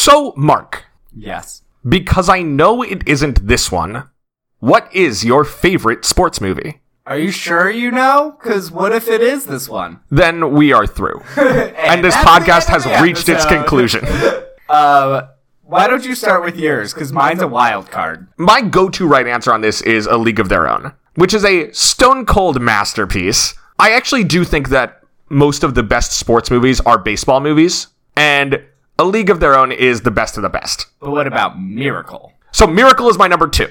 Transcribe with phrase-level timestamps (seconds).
[0.00, 1.60] So, Mark, Yes.
[1.86, 4.04] because I know it isn't this one,
[4.58, 6.80] what is your favorite sports movie?
[7.04, 8.34] Are you sure you know?
[8.40, 10.00] Because what if it is this one?
[10.10, 11.20] Then we are through.
[11.36, 14.04] And this podcast has reached its conclusion.
[14.70, 15.26] Uh,
[15.64, 16.94] why don't you start with yours?
[16.94, 18.28] Because mine's a wild card.
[18.38, 21.44] My go to right answer on this is A League of Their Own, which is
[21.44, 23.52] a stone cold masterpiece.
[23.80, 28.62] I actually do think that most of the best sports movies are baseball movies, and
[29.00, 30.88] A League of Their Own is the best of the best.
[31.00, 32.34] But what about Miracle?
[32.52, 33.68] So Miracle is my number two.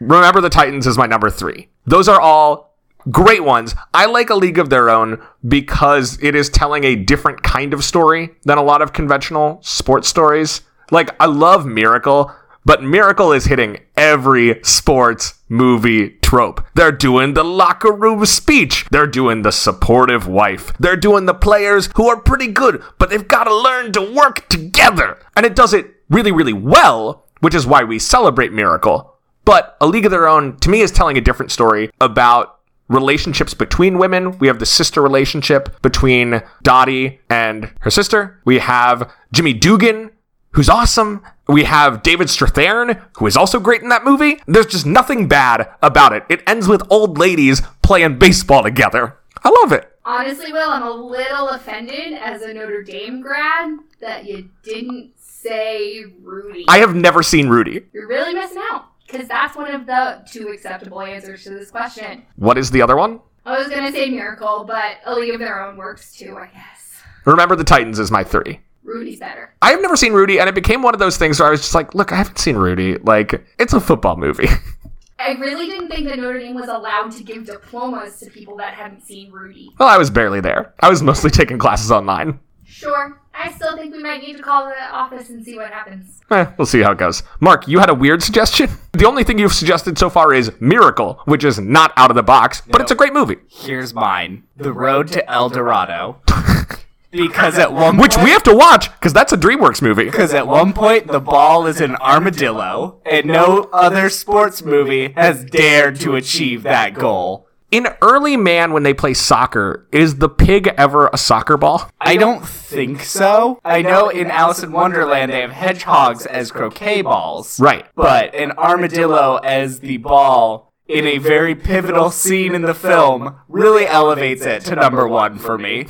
[0.00, 1.68] Remember the Titans is my number three.
[1.86, 2.76] Those are all
[3.08, 3.76] great ones.
[3.94, 7.84] I like A League of Their Own because it is telling a different kind of
[7.84, 10.62] story than a lot of conventional sports stories.
[10.90, 12.32] Like, I love Miracle,
[12.64, 16.64] but Miracle is hitting every sports movie trope.
[16.74, 18.86] They're doing the locker room speech.
[18.90, 20.72] They're doing the supportive wife.
[20.78, 24.48] They're doing the players who are pretty good, but they've got to learn to work
[24.48, 25.18] together.
[25.36, 29.16] And it does it really, really well, which is why we celebrate Miracle.
[29.44, 33.54] But A League of Their Own, to me, is telling a different story about relationships
[33.54, 34.38] between women.
[34.38, 38.40] We have the sister relationship between Dottie and her sister.
[38.44, 40.10] We have Jimmy Dugan,
[40.50, 41.22] who's awesome.
[41.48, 44.40] We have David Strathairn, who is also great in that movie.
[44.46, 46.24] There's just nothing bad about it.
[46.28, 49.18] It ends with old ladies playing baseball together.
[49.44, 49.88] I love it.
[50.04, 56.04] Honestly, Will, I'm a little offended as a Notre Dame grad that you didn't say
[56.22, 56.64] Rudy.
[56.68, 57.82] I have never seen Rudy.
[57.92, 62.24] You're really missing out because that's one of the two acceptable answers to this question.
[62.36, 63.20] What is the other one?
[63.44, 67.02] I was gonna say Miracle, but A League of Their Own works too, I guess.
[67.24, 68.60] Remember the Titans is my three.
[68.84, 69.54] Rudy's better.
[69.62, 71.60] I have never seen Rudy, and it became one of those things where I was
[71.60, 72.98] just like, look, I haven't seen Rudy.
[72.98, 74.48] Like, it's a football movie.
[75.18, 78.74] I really didn't think that Notre Dame was allowed to give diplomas to people that
[78.74, 79.70] hadn't seen Rudy.
[79.78, 80.74] well, I was barely there.
[80.80, 82.40] I was mostly taking classes online.
[82.64, 86.20] Sure, I still think we might need to call the office and see what happens.
[86.30, 87.22] Eh, we'll see how it goes.
[87.38, 88.68] Mark, you had a weird suggestion?
[88.94, 92.22] The only thing you've suggested so far is Miracle, which is not out of the
[92.22, 93.36] box, but it's a great movie.
[93.48, 96.20] Here's mine The Road to El Dorado.
[97.12, 100.06] because at one Which point, we have to watch, because that's a DreamWorks movie.
[100.06, 105.44] Because at one point, the ball is an armadillo, and no other sports movie has
[105.44, 107.46] dared to achieve that goal.
[107.70, 111.90] In Early Man, when they play soccer, is the pig ever a soccer ball?
[112.02, 113.60] I don't think so.
[113.64, 117.58] I know in Alice in Wonderland they have hedgehogs as croquet balls.
[117.58, 117.86] Right.
[117.94, 123.86] But an armadillo as the ball in a very pivotal scene in the film really
[123.86, 125.86] elevates it to number one for me.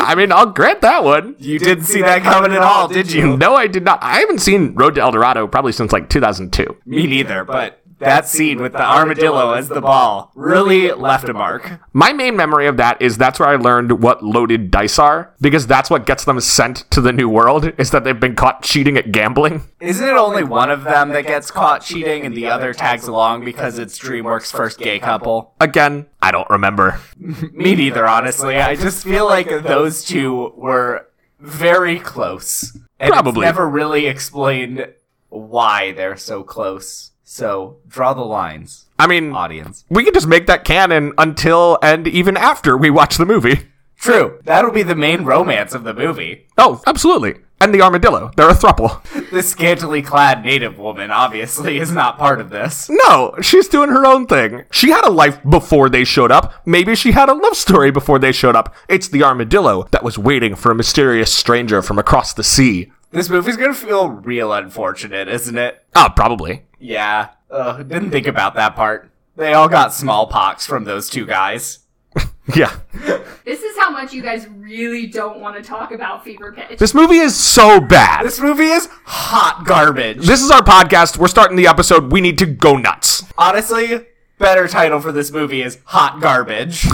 [0.00, 1.34] I mean, I'll grant that one.
[1.38, 3.36] You didn't see that coming at all, did you?
[3.36, 3.98] No, I did not.
[4.02, 6.76] I haven't seen Road to El Dorado probably since like 2002.
[6.86, 11.80] Me neither, but that scene with the armadillo as the ball really left a mark.
[11.92, 15.66] My main memory of that is that's where I learned what loaded dice are, because
[15.66, 18.96] that's what gets them sent to the new world, is that they've been caught cheating
[18.96, 19.62] at gambling.
[19.80, 23.44] Isn't it only one of them that gets caught cheating and the other tags along
[23.44, 25.54] because it's DreamWorks' first gay couple?
[25.60, 27.00] Again, I don't remember.
[27.16, 28.56] Me neither, honestly.
[28.56, 31.06] I just feel like those two were
[31.40, 32.76] very close.
[32.98, 33.46] And Probably.
[33.46, 34.86] It's never really explained
[35.28, 37.12] why they're so close.
[37.28, 39.84] So draw the lines, I mean, audience.
[39.90, 43.66] we can just make that canon until and even after we watch the movie.
[43.98, 44.38] True.
[44.44, 46.46] That'll be the main romance of the movie.
[46.56, 47.34] Oh, absolutely.
[47.60, 48.30] And the armadillo.
[48.36, 49.02] They're a thruple.
[49.32, 52.88] The scantily clad native woman obviously is not part of this.
[52.88, 54.64] No, she's doing her own thing.
[54.70, 56.52] She had a life before they showed up.
[56.64, 58.72] Maybe she had a love story before they showed up.
[58.88, 62.92] It's the armadillo that was waiting for a mysterious stranger from across the sea.
[63.10, 65.82] This movie's gonna feel real unfortunate, isn't it?
[65.94, 66.65] Ah, probably.
[66.78, 67.30] Yeah.
[67.50, 69.10] Ugh, didn't think about that part.
[69.36, 71.80] They all got smallpox from those two guys.
[72.54, 72.72] Yeah.
[73.44, 76.78] This is how much you guys really don't want to talk about Fever Pitch.
[76.78, 78.24] This movie is so bad.
[78.24, 80.24] This movie is hot garbage.
[80.24, 81.18] This is our podcast.
[81.18, 82.12] We're starting the episode.
[82.12, 83.24] We need to go nuts.
[83.36, 84.06] Honestly,
[84.38, 86.86] better title for this movie is Hot Garbage.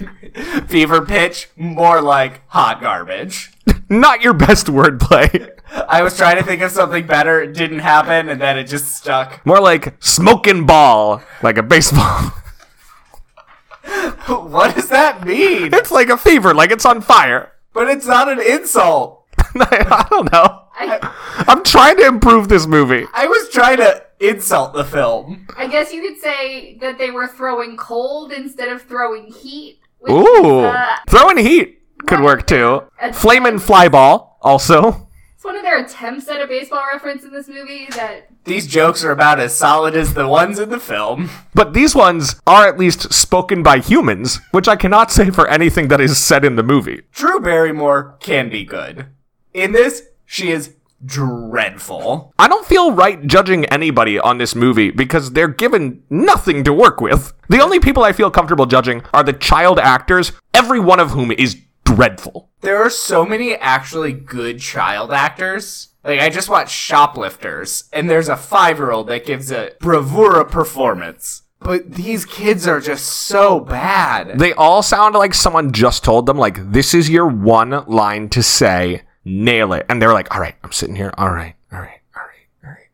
[0.66, 3.52] Fever Pitch, more like Hot Garbage.
[3.88, 5.50] Not your best wordplay.
[5.88, 8.94] I was trying to think of something better, it didn't happen, and then it just
[8.94, 9.44] stuck.
[9.44, 12.32] More like smoking ball, like a baseball.
[14.26, 15.74] What does that mean?
[15.74, 17.52] it's like a fever, like it's on fire.
[17.74, 19.26] But it's not an insult.
[19.54, 20.62] I don't know.
[20.74, 23.04] I, I'm trying to improve this movie.
[23.12, 25.46] I was trying to insult the film.
[25.56, 29.80] I guess you could say that they were throwing cold instead of throwing heat.
[29.98, 32.82] which Ooh, is, uh, throwing heat could work too.
[33.12, 35.08] Flamin' Flyball also.
[35.34, 39.02] it's one of their attempts at a baseball reference in this movie that These jokes
[39.04, 41.30] are about as solid as the ones in the film.
[41.54, 45.88] But these ones are at least spoken by humans, which I cannot say for anything
[45.88, 47.02] that is said in the movie.
[47.12, 49.06] Drew Barrymore can be good.
[49.52, 50.74] In this, she is
[51.04, 52.32] dreadful.
[52.38, 57.00] I don't feel right judging anybody on this movie because they're given nothing to work
[57.00, 57.32] with.
[57.48, 61.30] The only people I feel comfortable judging are the child actors, every one of whom
[61.30, 61.60] is
[61.94, 62.50] dreadful.
[62.60, 65.94] There are so many actually good child actors.
[66.02, 71.42] Like I just watched Shoplifters, and there's a five-year-old that gives a bravura performance.
[71.60, 74.38] But these kids are just so bad.
[74.38, 78.42] They all sound like someone just told them, like, this is your one line to
[78.42, 79.86] say, nail it.
[79.88, 81.14] And they're like, all right, I'm sitting here.
[81.16, 82.90] All right, all right, all right, all right.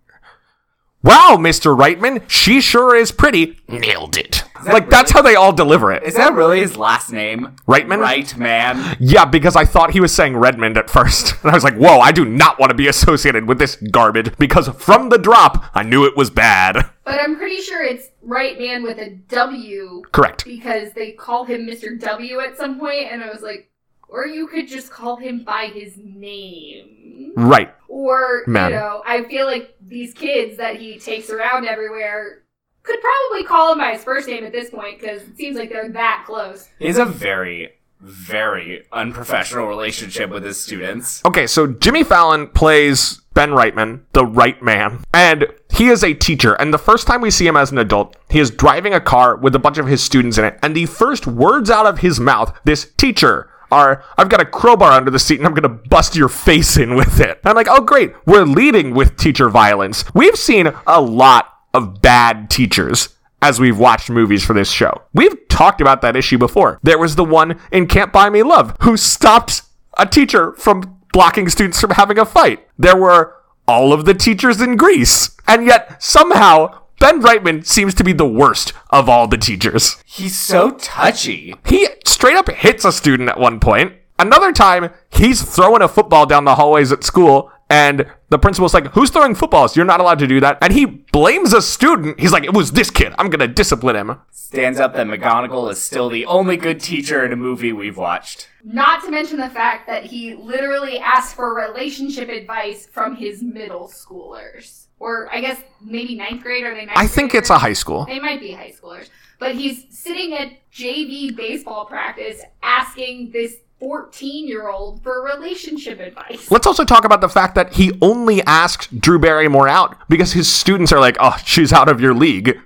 [1.03, 1.77] Wow, Mr.
[1.77, 3.59] Wrightman, she sure is pretty.
[3.67, 4.45] Nailed it.
[4.67, 6.03] Like, that's how they all deliver it.
[6.03, 7.57] Is that really his last name?
[7.67, 8.01] Wrightman?
[8.01, 8.97] Right, man.
[9.01, 11.35] Yeah, because I thought he was saying Redmond at first.
[11.43, 14.37] And I was like, whoa, I do not want to be associated with this garbage
[14.39, 16.91] because from the drop, I knew it was bad.
[17.05, 20.45] But I'm pretty sure it's right man with a W Correct.
[20.45, 21.99] because they call him Mr.
[21.99, 23.71] W at some point, and I was like,
[24.09, 27.33] or you could just call him by his name.
[27.37, 27.73] Right.
[27.89, 28.71] Or, Man.
[28.71, 32.43] you know, I feel like these kids that he takes around everywhere
[32.83, 35.71] could probably call him by his first name at this point because it seems like
[35.71, 36.69] they're that close.
[36.79, 41.23] He's a very, very unprofessional relationship with his students.
[41.25, 46.55] Okay, so Jimmy Fallon plays Ben Wrightman, the right man, and he is a teacher.
[46.55, 49.37] And the first time we see him as an adult, he is driving a car
[49.37, 50.59] with a bunch of his students in it.
[50.63, 54.93] And the first words out of his mouth, this teacher, are, I've got a crowbar
[54.93, 57.41] under the seat and I'm gonna bust your face in with it.
[57.45, 60.05] I'm like, oh great, we're leading with teacher violence.
[60.15, 63.11] We've seen a lot of bad teachers
[63.43, 65.03] as we've watched movies for this show.
[65.15, 66.79] We've talked about that issue before.
[66.83, 69.63] There was the one in Can't Buy Me Love who stopped
[69.99, 72.67] a teacher from blocking students from having a fight.
[72.79, 73.35] There were
[73.67, 75.37] all of the teachers in Grease.
[75.47, 80.03] And yet, somehow, Ben Wrightman seems to be the worst of all the teachers.
[80.05, 81.55] He's so touchy.
[81.67, 83.95] He straight up hits a student at one point.
[84.19, 88.89] Another time, he's throwing a football down the hallways at school, and the principal's like,
[88.89, 89.77] Who's throwing footballs?
[89.77, 90.59] You're not allowed to do that.
[90.61, 92.19] And he blames a student.
[92.19, 93.15] He's like, It was this kid.
[93.17, 94.19] I'm gonna discipline him.
[94.33, 98.49] Stands up that McGonagall is still the only good teacher in a movie we've watched.
[98.65, 103.87] Not to mention the fact that he literally asked for relationship advice from his middle
[103.89, 104.87] schoolers.
[104.99, 108.05] Or I guess maybe ninth grade, are they ninth I think it's a high school.
[108.05, 109.09] They might be high schoolers.
[109.39, 116.51] But he's sitting at JV baseball practice asking this 14 year old for relationship advice.
[116.51, 120.49] Let's also talk about the fact that he only asked Drew Barrymore out because his
[120.49, 122.59] students are like, oh, she's out of your league.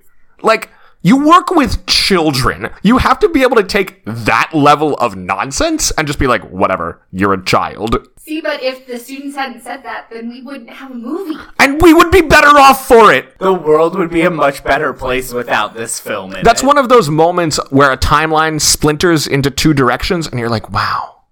[0.43, 0.71] Like,
[1.05, 2.71] you work with children.
[2.83, 6.43] You have to be able to take that level of nonsense and just be like,
[6.51, 8.09] whatever, you're a child.
[8.19, 11.39] See, but if the students hadn't said that, then we wouldn't have a movie.
[11.59, 13.39] And we would be better off for it.
[13.39, 16.67] The world would be a much better place without this film in That's it.
[16.67, 21.25] one of those moments where a timeline splinters into two directions and you're like, wow,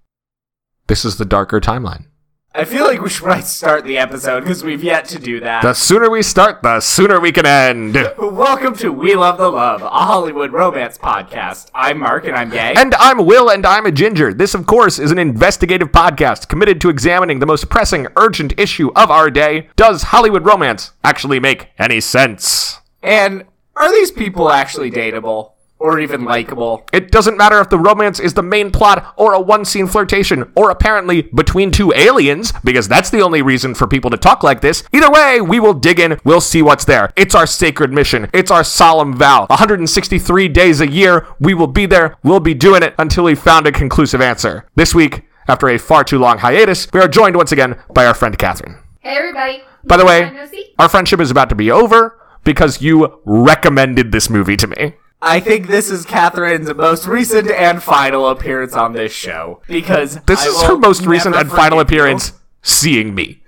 [0.86, 2.04] this is the darker timeline.
[2.54, 5.62] I feel like we should probably start the episode because we've yet to do that.
[5.62, 7.94] The sooner we start, the sooner we can end.
[8.18, 11.70] Welcome to We Love the Love, a Hollywood romance podcast.
[11.74, 12.74] I'm Mark and I'm gay.
[12.76, 14.34] And I'm Will, and I'm a ginger.
[14.34, 18.90] This, of course, is an investigative podcast committed to examining the most pressing, urgent issue
[18.94, 19.70] of our day.
[19.76, 22.80] Does Hollywood romance actually make any sense?
[23.02, 23.44] And
[23.76, 25.52] are these people actually dateable
[25.82, 26.86] or even likable?
[26.92, 30.50] It doesn't matter if the romance is the main plot or a one scene flirtation
[30.54, 34.60] or apparently between two aliens, because that's the only reason for people to talk like
[34.60, 34.84] this.
[34.92, 37.10] Either way, we will dig in, we'll see what's there.
[37.16, 39.46] It's our sacred mission, it's our solemn vow.
[39.50, 43.66] 163 days a year, we will be there, we'll be doing it until we found
[43.66, 44.66] a conclusive answer.
[44.76, 48.14] This week, after a far too long hiatus, we are joined once again by our
[48.14, 48.76] friend Catherine.
[49.00, 49.62] Hey, everybody.
[49.84, 50.66] By the way- Wanna go see?
[50.78, 54.94] Our friendship is about to be over because you recommended this movie to me.
[55.24, 60.44] I think this is Catherine's most recent and final appearance on this show because This
[60.44, 61.98] I is her most recent and final forgive you.
[62.00, 63.40] appearance seeing me.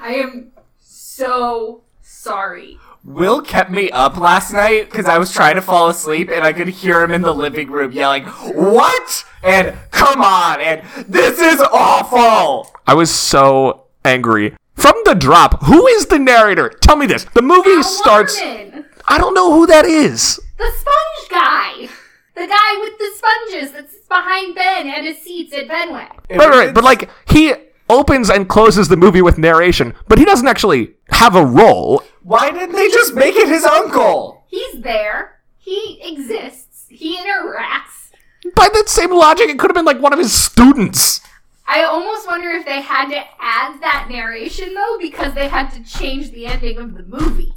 [0.00, 2.78] I am so sorry.
[3.04, 6.52] Will kept me up last night because I was trying to fall asleep and I
[6.52, 11.60] could hear him in the living room yelling, "What?" and "Come on!" and "This is
[11.72, 14.54] awful." I was so angry.
[14.76, 16.68] From the drop, who is the narrator?
[16.68, 17.24] Tell me this.
[17.34, 18.38] The movie Al starts.
[18.40, 20.36] Waterman, I don't know who that is.
[20.56, 21.88] the sponge guy.
[22.36, 26.06] The guy with the sponges that sits behind Ben and his seats at Fenway.
[26.30, 27.52] Right, right, but like he
[27.88, 32.04] opens and closes the movie with narration, but he doesn't actually have a role.
[32.22, 34.44] Why didn't they just make it his uncle?
[34.46, 35.40] He's there.
[35.58, 36.86] He exists.
[36.88, 38.12] He interacts.
[38.54, 41.20] By that same logic, it could have been like one of his students.
[41.66, 45.84] I almost wonder if they had to add that narration though, because they had to
[45.84, 47.52] change the ending of the movie.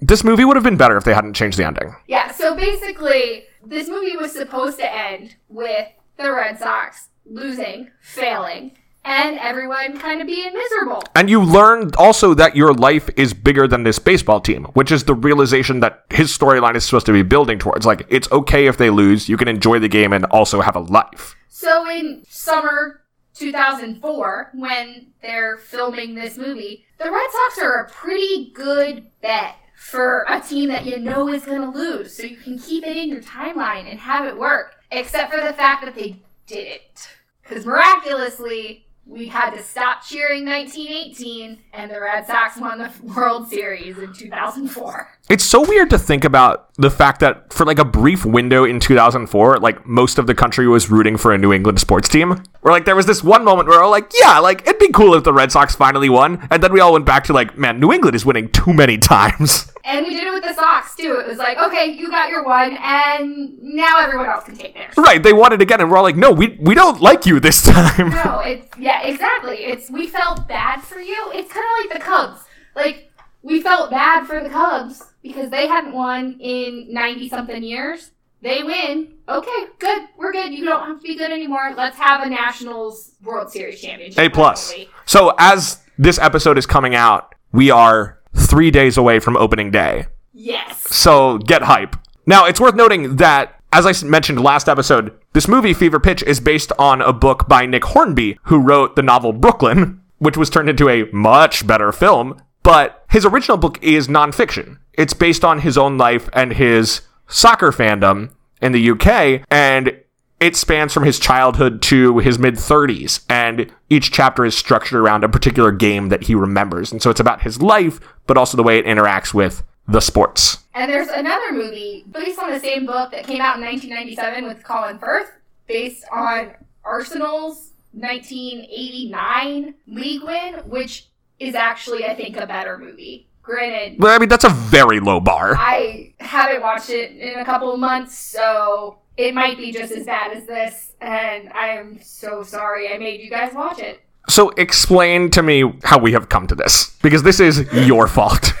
[0.00, 1.94] This movie would have been better if they hadn't changed the ending.
[2.06, 8.72] Yeah, so basically, this movie was supposed to end with the Red Sox losing, failing,
[9.04, 11.02] and everyone kind of being miserable.
[11.14, 15.04] And you learn also that your life is bigger than this baseball team, which is
[15.04, 17.86] the realization that his storyline is supposed to be building towards.
[17.86, 20.80] Like, it's okay if they lose, you can enjoy the game and also have a
[20.80, 21.36] life.
[21.48, 23.02] So in summer
[23.34, 30.26] 2004, when they're filming this movie, the Red Sox are a pretty good bet for
[30.28, 32.14] a team that you know is going to lose.
[32.14, 35.54] So you can keep it in your timeline and have it work, except for the
[35.54, 37.08] fact that they didn't.
[37.42, 43.48] Because miraculously, we had to stop cheering 1918, and the Red Sox won the World
[43.48, 45.18] Series in 2004.
[45.28, 48.78] It's so weird to think about the fact that for like a brief window in
[48.78, 52.40] 2004, like most of the country was rooting for a New England sports team.
[52.60, 55.24] Where like there was this one moment where like, yeah, like it'd be cool if
[55.24, 56.46] the Red Sox finally won.
[56.50, 58.96] And then we all went back to like, man, New England is winning too many
[58.98, 59.72] times.
[59.90, 61.18] And we did it with the socks too.
[61.20, 64.94] It was like, okay, you got your one, and now everyone else can take theirs.
[64.96, 67.40] right, they won it again, and we're all like, no, we we don't like you
[67.40, 68.10] this time.
[68.10, 69.56] No, it's yeah, exactly.
[69.56, 71.30] It's we felt bad for you.
[71.34, 72.40] It's kind of like the Cubs.
[72.76, 73.10] Like
[73.42, 78.12] we felt bad for the Cubs because they hadn't won in ninety something years.
[78.42, 79.14] They win.
[79.28, 80.08] Okay, good.
[80.16, 80.52] We're good.
[80.52, 81.74] You don't have to be good anymore.
[81.76, 84.18] Let's have a Nationals World Series championship.
[84.18, 84.70] A plus.
[84.70, 84.88] finally.
[85.04, 90.06] So as this episode is coming out, we are three days away from opening day.
[90.32, 90.82] Yes.
[90.94, 91.96] So get hype.
[92.26, 96.40] Now, it's worth noting that, as I mentioned last episode, this movie, Fever Pitch, is
[96.40, 100.68] based on a book by Nick Hornby, who wrote the novel Brooklyn, which was turned
[100.68, 102.40] into a much better film.
[102.62, 104.78] But his original book is nonfiction.
[104.94, 109.96] It's based on his own life and his soccer fandom in the UK, and
[110.40, 115.22] it spans from his childhood to his mid 30s, and each chapter is structured around
[115.22, 116.90] a particular game that he remembers.
[116.90, 120.58] And so it's about his life, but also the way it interacts with the sports.
[120.74, 124.64] And there's another movie based on the same book that came out in 1997 with
[124.64, 125.30] Colin Firth,
[125.66, 126.52] based on
[126.84, 133.26] Arsenal's 1989 league win, which is actually, I think, a better movie.
[133.42, 135.56] Granted, But I mean, that's a very low bar.
[135.56, 140.06] I haven't watched it in a couple of months, so it might be just as
[140.06, 140.92] bad as this.
[141.00, 144.00] And I am so sorry I made you guys watch it.
[144.28, 148.52] So explain to me how we have come to this, because this is your fault.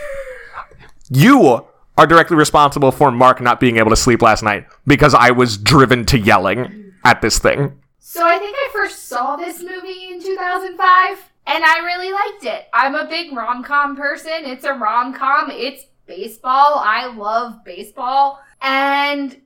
[1.10, 5.30] You are directly responsible for Mark not being able to sleep last night because I
[5.30, 7.78] was driven to yelling at this thing.
[7.98, 12.68] So I think I first saw this movie in 2005 and I really liked it.
[12.72, 14.44] I'm a big rom-com person.
[14.44, 15.50] It's a rom-com.
[15.50, 16.80] It's baseball.
[16.82, 18.40] I love baseball.
[18.62, 19.40] And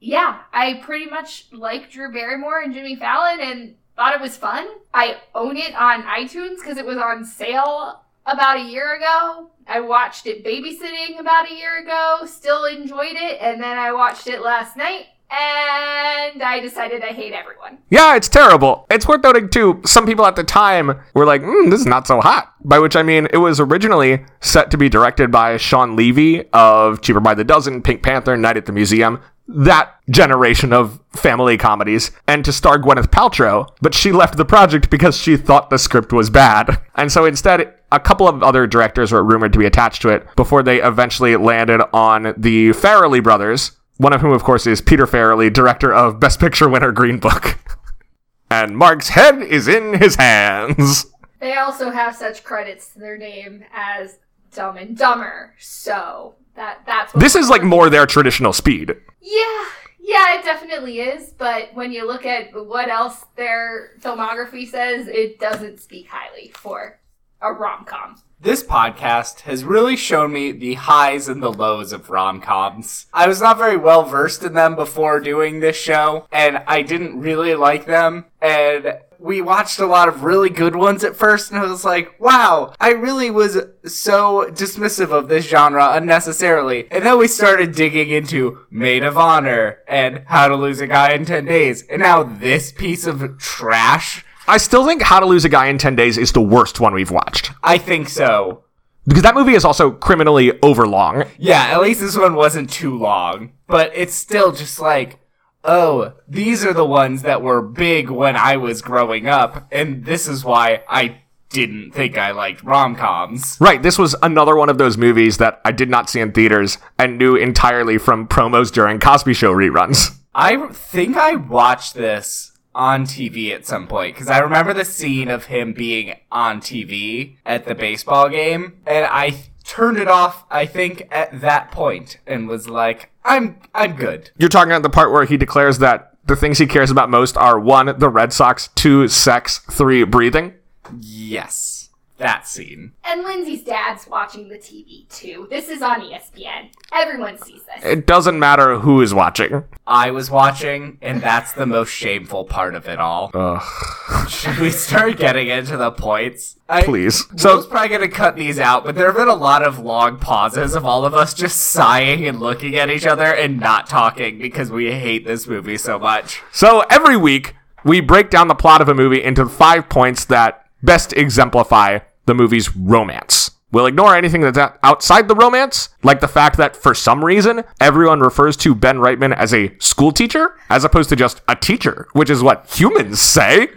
[0.00, 4.68] yeah, I pretty much like Drew Barrymore and Jimmy Fallon and thought it was fun.
[4.94, 9.50] I own it on iTunes because it was on sale about a year ago.
[9.66, 14.28] I watched it babysitting about a year ago, still enjoyed it, and then I watched
[14.28, 17.78] it last night and I decided I hate everyone.
[17.90, 18.86] Yeah, it's terrible.
[18.90, 22.06] It's worth noting, too, some people at the time were like, mm, this is not
[22.06, 22.54] so hot.
[22.64, 27.02] By which I mean, it was originally set to be directed by Shawn Levy of
[27.02, 32.10] Cheaper by the Dozen, Pink Panther, Night at the Museum, that generation of family comedies,
[32.26, 36.12] and to star Gwyneth Paltrow, but she left the project because she thought the script
[36.12, 36.80] was bad.
[36.94, 40.26] And so instead, a couple of other directors were rumored to be attached to it
[40.36, 45.06] before they eventually landed on the Farrelly brothers, one of whom, of course, is Peter
[45.06, 47.58] Farrelly, director of Best Picture winner Green Book.
[48.50, 51.06] and Mark's head is in his hands.
[51.40, 54.18] They also have such credits to their name as
[54.54, 58.96] Dumb and Dumber, so that that's what This is like more their traditional speed.
[59.20, 59.64] Yeah,
[60.00, 61.32] yeah, it definitely is.
[61.36, 66.98] But when you look at what else their filmography says, it doesn't speak highly for
[67.40, 68.16] a rom com.
[68.40, 73.06] This podcast has really shown me the highs and the lows of rom coms.
[73.12, 77.18] I was not very well versed in them before doing this show, and I didn't
[77.18, 78.26] really like them.
[78.40, 82.14] And we watched a lot of really good ones at first, and I was like,
[82.20, 86.86] wow, I really was so dismissive of this genre unnecessarily.
[86.92, 91.12] And then we started digging into Maid of Honor and How to Lose a Guy
[91.12, 94.24] in 10 Days, and now this piece of trash.
[94.48, 96.94] I still think How to Lose a Guy in 10 Days is the worst one
[96.94, 97.52] we've watched.
[97.62, 98.64] I think so.
[99.06, 101.24] Because that movie is also criminally overlong.
[101.36, 103.52] Yeah, at least this one wasn't too long.
[103.66, 105.18] But it's still just like,
[105.64, 110.26] oh, these are the ones that were big when I was growing up, and this
[110.26, 113.58] is why I didn't think I liked rom coms.
[113.60, 116.78] Right, this was another one of those movies that I did not see in theaters
[116.98, 120.18] and knew entirely from promos during Cosby Show reruns.
[120.34, 125.28] I think I watched this on TV at some point because I remember the scene
[125.28, 130.44] of him being on TV at the baseball game, and I turned it off.
[130.50, 134.90] I think at that point and was like, "I'm I'm good." You're talking about the
[134.90, 138.32] part where he declares that the things he cares about most are one, the Red
[138.32, 140.54] Sox, two, sex, three, breathing.
[141.00, 141.77] Yes.
[142.18, 142.92] That scene.
[143.04, 145.46] And Lindsay's dad's watching the TV too.
[145.50, 146.70] This is on ESPN.
[146.92, 147.84] Everyone sees this.
[147.84, 149.62] It doesn't matter who is watching.
[149.86, 153.30] I was watching, and that's the most shameful part of it all.
[153.34, 156.56] Ugh, Should we start getting into the points?
[156.68, 157.24] I, please.
[157.40, 160.18] So, So, probably gonna cut these out, but there have been a lot of long
[160.18, 164.38] pauses of all of us just sighing and looking at each other and not talking
[164.38, 166.42] because we hate this movie so much.
[166.50, 170.67] so every week we break down the plot of a movie into five points that
[170.82, 173.50] best exemplify the movie's romance.
[173.70, 178.20] We'll ignore anything that's outside the romance, like the fact that for some reason everyone
[178.20, 182.30] refers to Ben Wrightman as a school teacher as opposed to just a teacher, which
[182.30, 183.68] is what humans say.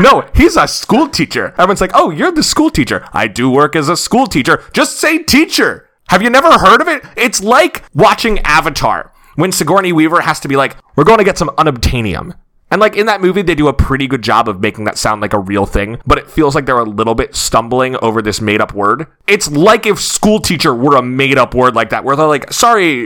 [0.00, 1.48] No, he's a school teacher.
[1.58, 4.64] Everyone's like, "Oh, you're the school teacher." I do work as a school teacher.
[4.72, 5.88] Just say teacher.
[6.08, 7.04] Have you never heard of it?
[7.16, 11.38] It's like watching Avatar when Sigourney Weaver has to be like, "We're going to get
[11.38, 12.34] some unobtainium."
[12.76, 15.22] And like in that movie, they do a pretty good job of making that sound
[15.22, 18.38] like a real thing, but it feels like they're a little bit stumbling over this
[18.38, 19.06] made up word.
[19.26, 22.52] It's like if school teacher were a made up word like that, where they're like,
[22.52, 23.04] sorry,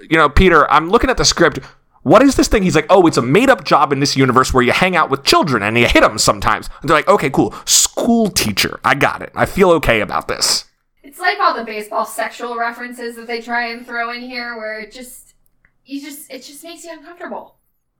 [0.00, 1.60] you know, Peter, I'm looking at the script.
[2.02, 2.64] What is this thing?
[2.64, 5.10] He's like, oh, it's a made up job in this universe where you hang out
[5.10, 6.68] with children and you hit them sometimes.
[6.80, 7.54] And they're like, okay, cool.
[7.66, 8.80] School teacher.
[8.82, 9.30] I got it.
[9.36, 10.64] I feel okay about this.
[11.04, 14.80] It's like all the baseball sexual references that they try and throw in here where
[14.80, 15.34] it just
[15.84, 17.54] you just it just makes you uncomfortable.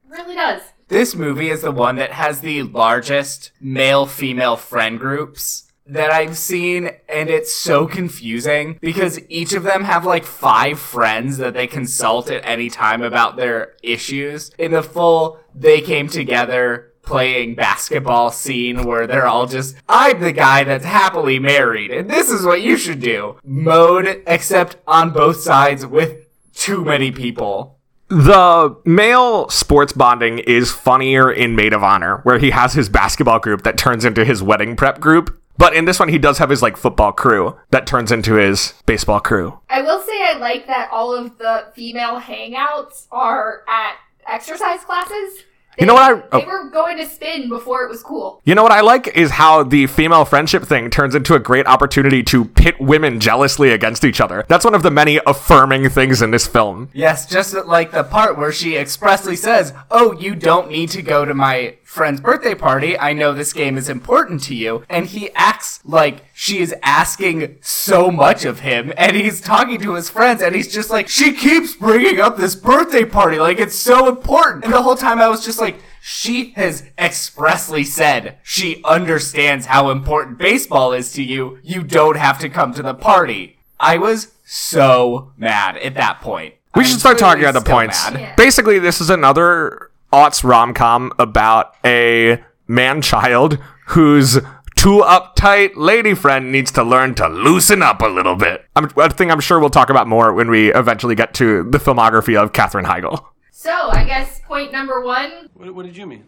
[0.05, 0.61] It really does.
[0.89, 6.37] This movie is the one that has the largest male female friend groups that I've
[6.37, 11.67] seen, and it's so confusing because each of them have like five friends that they
[11.67, 14.51] consult at any time about their issues.
[14.59, 20.33] In the full, they came together playing basketball scene where they're all just, I'm the
[20.33, 23.39] guy that's happily married, and this is what you should do.
[23.45, 27.79] Mode, except on both sides with too many people.
[28.09, 33.39] The male sports bonding is funnier in Maid of Honor, where he has his basketball
[33.39, 35.41] group that turns into his wedding prep group.
[35.57, 38.75] But in this one, he does have his like football crew that turns into his
[38.87, 39.59] baseball crew.
[39.71, 43.95] I will say I like that all of the female hangouts are at
[44.27, 45.45] exercise classes.
[45.79, 46.47] You know what I- They oh.
[46.47, 48.41] were going to spin before it was cool.
[48.45, 51.67] You know what I like is how the female friendship thing turns into a great
[51.67, 54.45] opportunity to pit women jealously against each other.
[54.49, 56.91] That's one of the many affirming things in this film.
[56.93, 61.25] Yes, just like the part where she expressly says, Oh, you don't need to go
[61.25, 62.99] to my friend's birthday party.
[62.99, 64.85] I know this game is important to you.
[64.91, 68.93] And he acts like she is asking so much of him.
[68.97, 72.57] And he's talking to his friends and he's just like, She keeps bringing up this
[72.57, 74.65] birthday party like it's so important.
[74.65, 79.91] And the whole time I was just like, she has expressly said she understands how
[79.91, 81.61] important baseball is to you.
[81.63, 83.57] You don't have to come to the party.
[83.79, 86.55] I was so mad at that point.
[86.75, 88.11] We I'm should start talking clearly about the points.
[88.11, 88.21] mad.
[88.21, 88.35] Yeah.
[88.35, 94.35] Basically, this is another aughts rom com about a man child whose
[94.77, 98.65] too uptight lady friend needs to learn to loosen up a little bit.
[98.77, 101.79] I'm, a thing I'm sure we'll talk about more when we eventually get to the
[101.79, 103.25] filmography of Katherine Heigl.
[103.51, 105.49] So I guess point number one.
[105.55, 106.25] What, what did you mean?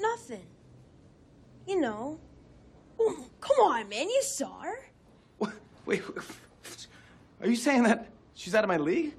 [0.00, 0.46] Nothing.
[1.68, 2.18] You know.
[2.98, 4.08] Oh, come on, man.
[4.08, 4.90] You saw her.
[5.38, 5.52] What,
[5.86, 6.02] wait,
[7.40, 9.14] are you saying that she's out of my league?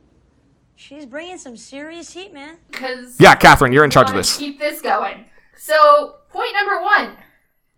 [0.80, 2.56] She's bringing some serious heat, man.
[2.72, 4.38] Because Yeah, Catherine, you're in charge of this.
[4.38, 5.26] Keep this going.
[5.58, 7.18] So point number one.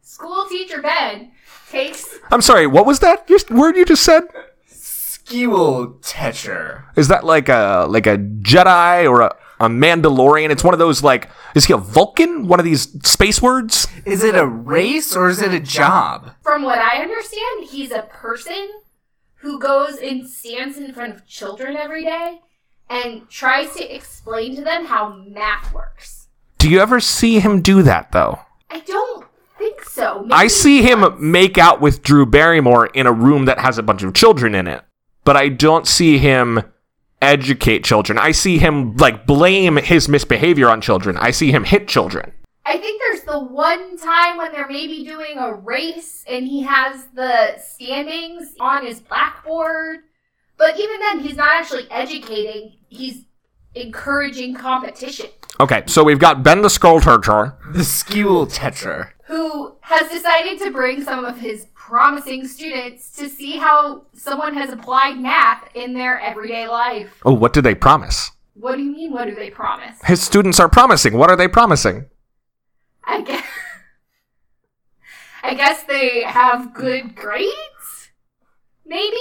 [0.03, 1.31] School teacher Ben
[1.71, 4.21] takes I'm sorry, what was that you- word you just said?
[4.67, 6.83] Skewel Tetcher.
[6.95, 10.51] Is that like a like a Jedi or a, a Mandalorian?
[10.51, 12.47] It's one of those like is he a Vulcan?
[12.47, 13.87] One of these space words?
[14.05, 16.35] Is it a race or is it a job?
[16.43, 18.69] From what I understand, he's a person
[19.37, 22.41] who goes and stands in front of children every day
[22.91, 26.27] and tries to explain to them how math works.
[26.57, 28.39] Do you ever see him do that though?
[28.69, 29.25] I don't
[29.57, 30.27] think so.
[30.29, 34.03] I see him make out with Drew Barrymore in a room that has a bunch
[34.03, 34.83] of children in it,
[35.23, 36.61] but I don't see him
[37.21, 38.19] educate children.
[38.19, 41.17] I see him like blame his misbehavior on children.
[41.17, 42.33] I see him hit children.
[42.65, 47.05] I think there's the one time when they're maybe doing a race and he has
[47.13, 49.99] the standings on his blackboard.
[50.61, 53.25] But even then, he's not actually educating, he's
[53.73, 55.25] encouraging competition.
[55.59, 57.53] Okay, so we've got Ben the Skull Turtle.
[57.71, 59.09] The Skewel Tetcher.
[59.23, 64.71] who has decided to bring some of his promising students to see how someone has
[64.71, 67.19] applied math in their everyday life.
[67.25, 68.29] Oh, what do they promise?
[68.53, 69.11] What do you mean?
[69.13, 69.97] What do they promise?
[70.05, 71.17] His students are promising.
[71.17, 72.05] What are they promising?
[73.03, 73.43] I guess.
[75.43, 78.11] I guess they have good grades?
[78.85, 79.17] Maybe?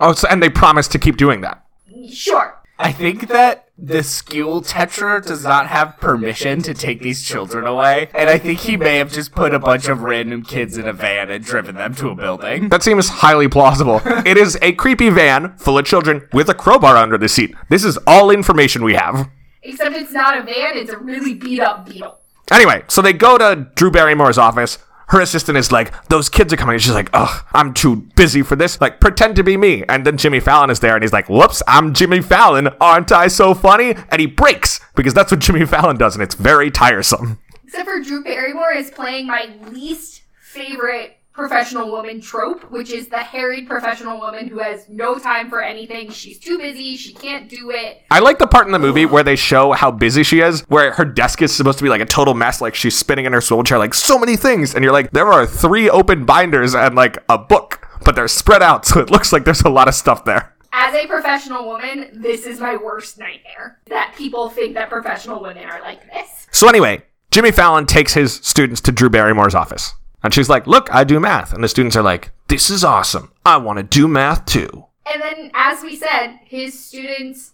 [0.00, 1.64] Oh, so, and they promise to keep doing that.
[2.10, 2.60] Sure.
[2.78, 8.08] I think that the school teacher does not have permission to take these children away,
[8.14, 10.92] and I think he may have just put a bunch of random kids in a
[10.92, 12.68] van and driven them to a building.
[12.68, 14.00] That seems highly plausible.
[14.04, 17.54] it is a creepy van full of children with a crowbar under the seat.
[17.68, 19.28] This is all information we have.
[19.62, 22.18] Except it's not a van, it's a really beat up beetle.
[22.50, 24.78] Anyway, so they go to Drew Barrymore's office.
[25.08, 26.78] Her assistant is like, those kids are coming.
[26.78, 28.80] She's like, ugh, I'm too busy for this.
[28.80, 29.84] Like, pretend to be me.
[29.88, 32.68] And then Jimmy Fallon is there and he's like, whoops, I'm Jimmy Fallon.
[32.80, 33.94] Aren't I so funny?
[34.10, 37.38] And he breaks because that's what Jimmy Fallon does and it's very tiresome.
[37.64, 43.18] Except for Drew Barrymore is playing my least favorite professional woman trope, which is the
[43.18, 46.10] harried professional woman who has no time for anything.
[46.10, 48.02] She's too busy, she can't do it.
[48.10, 50.92] I like the part in the movie where they show how busy she is, where
[50.92, 53.40] her desk is supposed to be like a total mess, like she's spinning in her
[53.40, 54.74] swivel chair, like so many things.
[54.74, 58.62] And you're like, there are three open binders and like a book, but they're spread
[58.62, 60.54] out, so it looks like there's a lot of stuff there.
[60.72, 63.80] As a professional woman, this is my worst nightmare.
[63.86, 66.46] That people think that professional women are like this.
[66.52, 69.94] So anyway, Jimmy Fallon takes his students to Drew Barrymore's office.
[70.24, 71.52] And she's like, look, I do math.
[71.52, 73.30] And the students are like, this is awesome.
[73.44, 74.86] I want to do math too.
[75.06, 77.52] And then, as we said, his students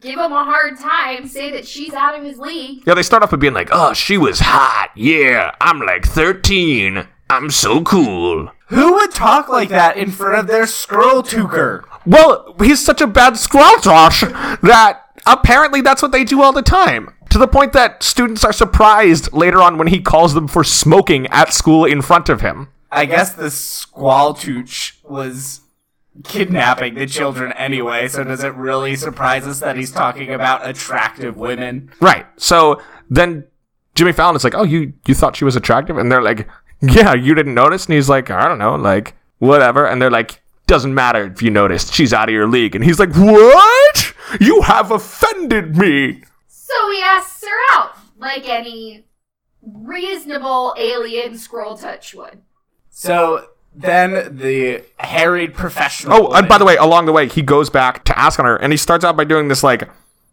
[0.00, 2.82] give him a hard time, say that she's out of his league.
[2.86, 4.90] Yeah, they start off with being like, oh, she was hot.
[4.94, 7.06] Yeah, I'm like 13.
[7.30, 8.50] I'm so cool.
[8.68, 11.84] Who would talk like that in front of their scroll tuker?
[12.04, 17.14] Well, he's such a bad squelch that apparently that's what they do all the time.
[17.30, 21.26] To the point that students are surprised later on when he calls them for smoking
[21.28, 22.68] at school in front of him.
[22.90, 25.60] I guess the Squaltooch was
[26.24, 31.36] kidnapping the children anyway, so does it really surprise us that he's talking about attractive
[31.36, 31.92] women?
[32.00, 32.26] Right.
[32.36, 33.44] So then
[33.94, 36.48] Jimmy Fallon is like, "Oh, you you thought she was attractive?" And they're like,
[36.80, 40.42] "Yeah, you didn't notice." And he's like, "I don't know, like whatever." And they're like,
[40.66, 41.94] "Doesn't matter if you noticed.
[41.94, 44.14] She's out of your league." And he's like, "What?
[44.40, 46.22] You have offended me."
[46.70, 49.04] So he asks her out, like any
[49.62, 52.42] reasonable alien scroll touch would.
[52.90, 56.28] So then the harried professional.
[56.28, 58.56] Oh, and by the way, along the way, he goes back to ask on her,
[58.56, 59.88] and he starts out by doing this like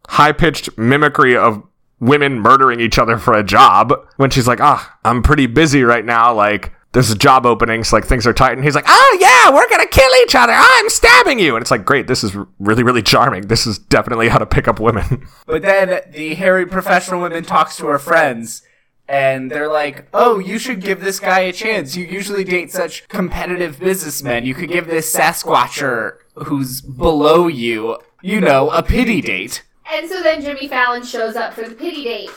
[0.10, 1.64] high pitched mimicry of
[2.00, 3.94] women murdering each other for a job.
[4.18, 6.34] When she's like, "Ah, I'm pretty busy right now.
[6.34, 9.54] Like, there's a job opening, so like things are tight." And he's like, "Oh yeah,
[9.54, 10.54] we're gonna kill each other.
[10.56, 13.48] I'm stabbing you." And it's like, great, this is really really charming.
[13.48, 15.28] This is definitely how to pick up women.
[15.46, 18.64] But then the hairy professional woman talks to her friends.
[19.10, 21.96] And they're like, oh, you should give this guy a chance.
[21.96, 24.46] You usually date such competitive businessmen.
[24.46, 29.64] You could give this Sasquatcher who's below you, you know, a pity date.
[29.90, 32.32] And so then Jimmy Fallon shows up for the pity date.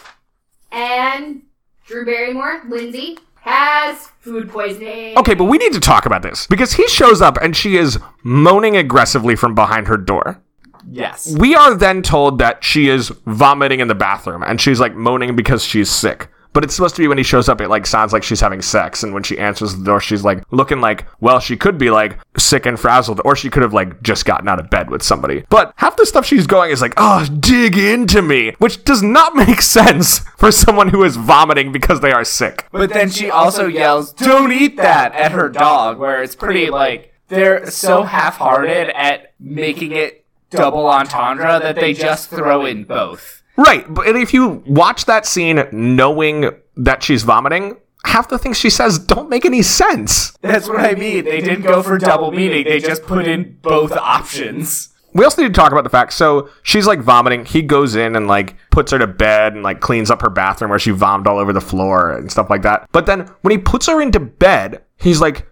[0.70, 1.42] And
[1.87, 5.16] Drew Barrymore, Lindsay, has food poisoning.
[5.18, 7.98] okay, but we need to talk about this because he shows up and she is
[8.22, 10.42] moaning aggressively from behind her door.
[10.90, 11.37] Yes.
[11.38, 15.37] We are then told that she is vomiting in the bathroom and she's like moaning
[15.37, 16.29] because she's sick.
[16.53, 18.63] But it's supposed to be when he shows up, it like sounds like she's having
[18.63, 19.03] sex.
[19.03, 22.19] And when she answers the door, she's like looking like, well, she could be like
[22.37, 25.45] sick and frazzled, or she could have like just gotten out of bed with somebody.
[25.49, 29.35] But half the stuff she's going is like, oh, dig into me, which does not
[29.49, 32.67] make sense for someone who is vomiting because they are sick.
[32.73, 37.15] But then she also yells, don't eat that at her dog, where it's pretty like,
[37.29, 43.39] they're so half hearted at making it double entendre that they just throw in both.
[43.61, 43.85] Right.
[43.92, 48.99] But if you watch that scene knowing that she's vomiting, half the things she says
[48.99, 50.33] don't make any sense.
[50.40, 51.25] That's what I mean.
[51.25, 54.88] They didn't go for double meaning, they just put in both options.
[55.12, 56.12] We also need to talk about the fact.
[56.12, 57.44] So she's like vomiting.
[57.44, 60.70] He goes in and like puts her to bed and like cleans up her bathroom
[60.70, 62.88] where she vomited all over the floor and stuff like that.
[62.92, 65.50] But then when he puts her into bed, he's like,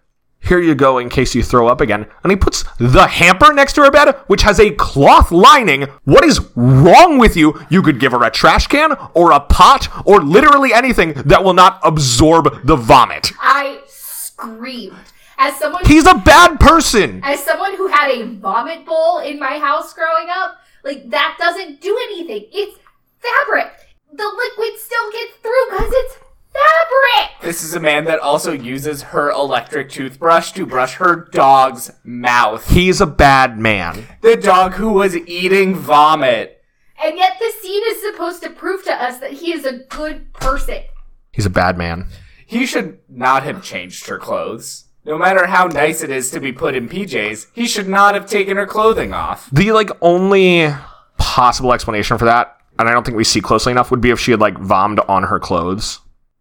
[0.48, 2.06] here you go in case you throw up again.
[2.22, 5.82] And he puts the hamper next to her bed, which has a cloth lining.
[6.04, 7.60] What is wrong with you?
[7.70, 11.54] You could give her a trash can or a pot or literally anything that will
[11.54, 13.32] not absorb the vomit.
[13.40, 14.96] I screamed.
[15.40, 17.20] As someone He's a bad person.
[17.22, 21.80] as someone who had a vomit bowl in my house growing up, like that doesn't
[21.80, 22.46] do anything.
[22.52, 22.76] It's
[23.20, 23.70] fabric.
[24.12, 26.18] The liquid still gets through because it's
[26.52, 27.40] fabric.
[27.42, 32.68] This is a man that also uses her electric toothbrush to brush her dog's mouth.
[32.70, 34.06] He's a bad man.
[34.22, 36.62] The dog who was eating vomit.
[37.02, 40.32] And yet the scene is supposed to prove to us that he is a good
[40.32, 40.82] person.
[41.32, 42.08] He's a bad man.
[42.46, 44.86] He should not have changed her clothes.
[45.04, 48.26] No matter how nice it is to be put in PJs, he should not have
[48.26, 49.48] taken her clothing off.
[49.50, 50.68] The like only
[51.18, 54.18] possible explanation for that, and I don't think we see closely enough, would be if
[54.20, 56.00] she had like vommed on her clothes.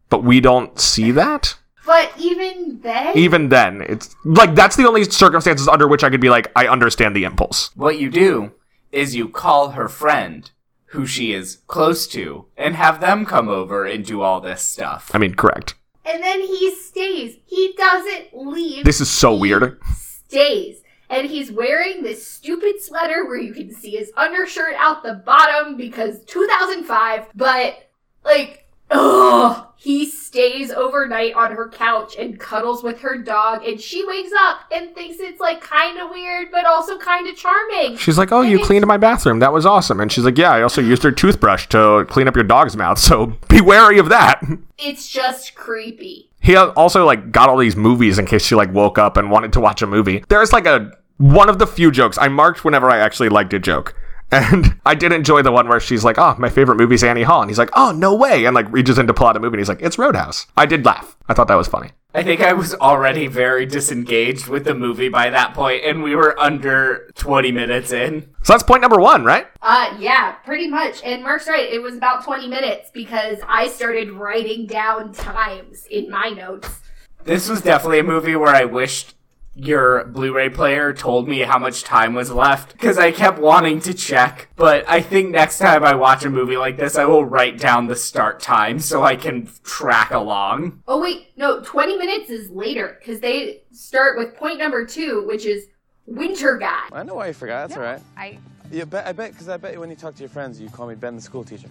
[0.09, 1.55] But we don't see that.
[1.85, 6.19] But even then, Even then, it's like that's the only circumstances under which I could
[6.19, 7.71] be like, I understand the impulse.
[7.75, 8.51] What you do
[8.91, 10.51] is you call her friend,
[10.87, 15.11] who she is close to and have them come over and do all this stuff.
[15.13, 15.75] I mean, correct.
[16.05, 17.37] And then he stays.
[17.45, 18.83] He doesn't leave.
[18.85, 19.79] This is so He weird.
[19.93, 20.81] Stays.
[21.09, 25.77] And he's wearing this stupid sweater where you can see his undershirt out the bottom
[25.77, 27.27] because 2005.
[27.33, 27.89] But,
[28.25, 29.63] like, ugh.
[29.79, 33.63] He stays overnight on her couch and cuddles with her dog.
[33.63, 37.35] And she wakes up and thinks it's, like, kind of weird, but also kind of
[37.35, 37.95] charming.
[37.95, 39.39] She's like, "Oh, you cleaned my bathroom.
[39.39, 42.35] That was awesome." And she's like, "Yeah, I also used her toothbrush to clean up
[42.35, 42.97] your dog's mouth.
[42.97, 44.43] So be wary of that."
[44.77, 46.29] It's just creepy.
[46.41, 49.53] He also like got all these movies in case she like woke up and wanted
[49.53, 50.23] to watch a movie.
[50.27, 53.59] There's like a one of the few jokes I marked whenever I actually liked a
[53.59, 53.95] joke.
[54.31, 57.23] And I did enjoy the one where she's like, "Oh, my favorite movie is Annie
[57.23, 59.59] Hall," and he's like, "Oh, no way!" and like reaches into plot a movie, and
[59.59, 61.15] he's like, "It's Roadhouse." I did laugh.
[61.27, 61.91] I thought that was funny.
[62.13, 66.15] I think I was already very disengaged with the movie by that point, and we
[66.15, 68.33] were under 20 minutes in.
[68.43, 69.45] So that's point number one, right?
[69.61, 71.03] Uh, yeah, pretty much.
[71.03, 71.71] And Mark's right.
[71.71, 76.79] It was about 20 minutes because I started writing down times in my notes.
[77.23, 79.13] This was definitely a movie where I wished
[79.57, 83.93] your Blu-ray player told me how much time was left because I kept wanting to
[83.93, 84.49] check.
[84.55, 87.87] But I think next time I watch a movie like this, I will write down
[87.87, 90.83] the start time so I can track along.
[90.87, 95.45] Oh, wait, no, 20 minutes is later because they start with point number two, which
[95.45, 95.65] is
[96.05, 96.83] Winter Guy.
[96.91, 97.67] I know why you forgot.
[97.67, 98.01] That's all right.
[98.15, 98.37] I
[98.71, 100.87] Yeah, bet, I bet, because I bet when you talk to your friends, you call
[100.87, 101.69] me Ben the school teacher.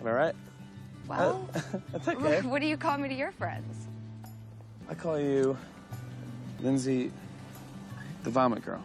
[0.00, 0.34] Am I right?
[1.08, 1.60] well, uh,
[1.92, 2.40] That's okay.
[2.42, 3.88] what do you call me to your friends?
[4.88, 5.56] I call you
[6.60, 7.10] Lindsay,
[8.24, 8.82] the vomit girl.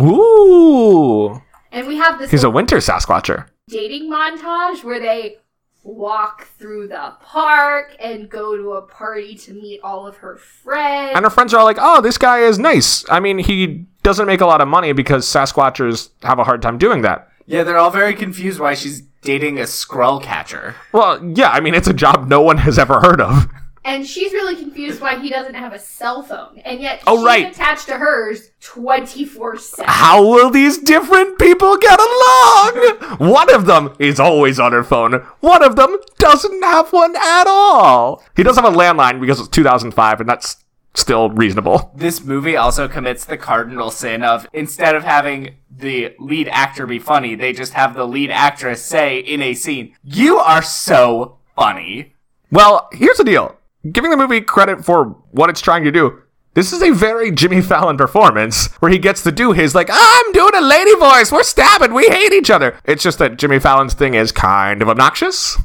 [0.00, 1.40] Ooh,
[1.72, 3.46] And we have this he's a winter Sasquatcher.
[3.68, 5.38] dating montage where they
[5.82, 11.12] walk through the park and go to a party to meet all of her friends.
[11.16, 14.40] And her friends are like, "Oh, this guy is nice." I mean, he doesn't make
[14.42, 17.28] a lot of money because Sasquatchers have a hard time doing that.
[17.46, 20.74] Yeah, they're all very confused why she's dating a Skrull catcher.
[20.92, 23.48] Well, yeah, I mean, it's a job no one has ever heard of.
[23.84, 26.58] And she's really confused why he doesn't have a cell phone.
[26.66, 27.50] And yet Oh, she's right.
[27.50, 29.84] attached to hers 24 7.
[29.88, 33.18] How will these different people get along?
[33.30, 35.14] One of them is always on her phone.
[35.40, 38.22] One of them doesn't have one at all.
[38.36, 40.56] He does have a landline because it's 2005, and that's
[40.94, 41.90] still reasonable.
[41.96, 46.98] This movie also commits the cardinal sin of instead of having the lead actor be
[46.98, 52.14] funny, they just have the lead actress say in a scene, You are so funny.
[52.50, 53.56] Well, here's the deal.
[53.90, 57.62] Giving the movie credit for what it's trying to do, this is a very Jimmy
[57.62, 61.42] Fallon performance where he gets to do his, like, I'm doing a lady voice, we're
[61.42, 62.78] stabbing, we hate each other.
[62.84, 65.56] It's just that Jimmy Fallon's thing is kind of obnoxious.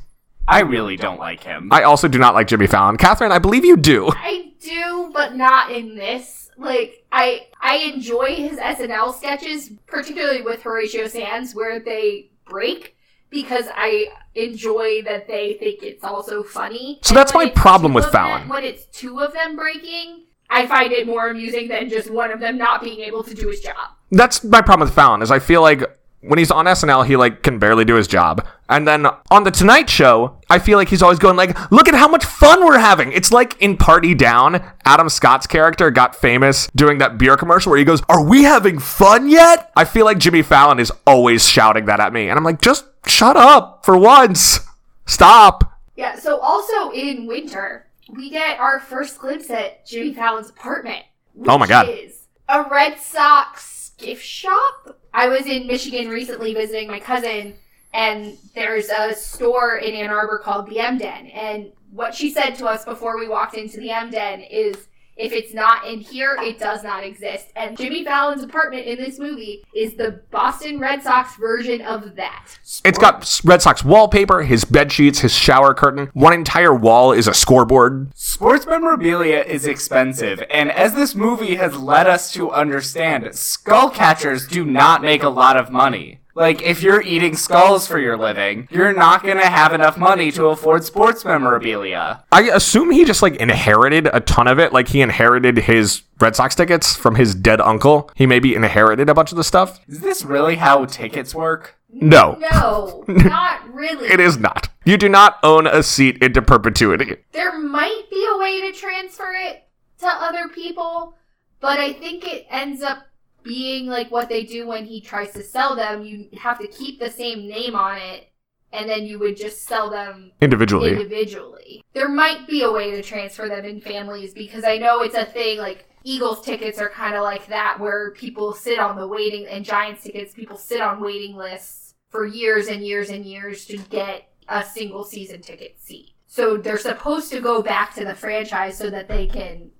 [0.47, 1.69] I really don't like him.
[1.71, 2.97] I also do not like Jimmy Fallon.
[2.97, 4.11] Catherine, I believe you do.
[4.15, 6.51] I do, but not in this.
[6.57, 12.94] Like I I enjoy his SNL sketches, particularly with Horatio Sanz, where they break
[13.35, 16.99] because I enjoy that they think it's also funny.
[17.03, 18.47] So And that's my problem with of them- Fallon.
[18.49, 22.39] when it's two of them breaking, I find it more amusing than just one of
[22.39, 23.75] them not being able to do his job.
[24.11, 25.83] That's my problem with Fallon is I feel like
[26.21, 28.45] when he's on SNL, he like can barely do his job.
[28.67, 31.93] And then on the Tonight Show, I feel like he's always going like, "Look at
[31.93, 36.67] how much fun we're having." It's like in Party Down, Adam Scott's character got famous
[36.75, 40.17] doing that beer commercial where he goes, "Are we having fun yet?" I feel like
[40.17, 43.97] Jimmy Fallon is always shouting that at me, and I'm like, "Just shut up for
[43.97, 44.61] once.
[45.05, 51.03] Stop." Yeah, so also in winter, we get our first glimpse at Jimmy Fallon's apartment.
[51.33, 51.87] Which Oh my God.
[51.89, 54.99] Is a Red Sox gift shop.
[55.13, 57.55] I was in Michigan recently visiting my cousin,
[57.93, 61.27] and there's a store in Ann Arbor called the M Den.
[61.27, 65.31] And what she said to us before we walked into the M Den is if
[65.31, 67.47] it's not in here, it does not exist.
[67.55, 72.57] And Jimmy Fallon's apartment in this movie is the Boston Red Sox version of that.
[72.83, 76.09] It's got Red Sox wallpaper, his bed sheets, his shower curtain.
[76.13, 78.11] One entire wall is a scoreboard.
[78.15, 84.47] Sports memorabilia is expensive, and as this movie has led us to understand, skull catchers
[84.47, 86.19] do not make a lot of money.
[86.35, 90.47] Like, if you're eating skulls for your living, you're not gonna have enough money to
[90.47, 92.23] afford sports memorabilia.
[92.31, 94.73] I assume he just like inherited a ton of it.
[94.73, 98.11] Like he inherited his Red Sox tickets from his dead uncle.
[98.15, 99.79] He maybe inherited a bunch of the stuff.
[99.87, 101.77] Is this really how tickets work?
[101.89, 104.09] No, No, not really.
[104.09, 104.67] it is not.
[104.83, 107.15] You do not own a seat into perpetuity.
[107.31, 109.63] there might be a way to transfer it
[109.99, 111.15] to other people,
[111.61, 113.05] but I think it ends up
[113.45, 116.03] being like what they do when he tries to sell them.
[116.03, 118.27] You have to keep the same name on it,
[118.73, 120.91] and then you would just sell them Individually.
[120.91, 121.81] individually.
[121.93, 125.23] There might be a way to transfer them in families because I know it's a
[125.23, 129.47] thing like Eagles tickets are kind of like that where people sit on the waiting
[129.47, 133.77] and Giants tickets people sit on waiting lists for years and years and years to
[133.77, 136.11] get a single season ticket seat.
[136.27, 139.71] So they're supposed to go back to the franchise so that they can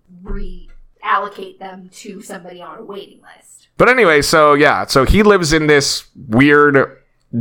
[1.06, 3.68] reallocate them to somebody on a waiting list.
[3.78, 6.98] But anyway, so yeah, so he lives in this weird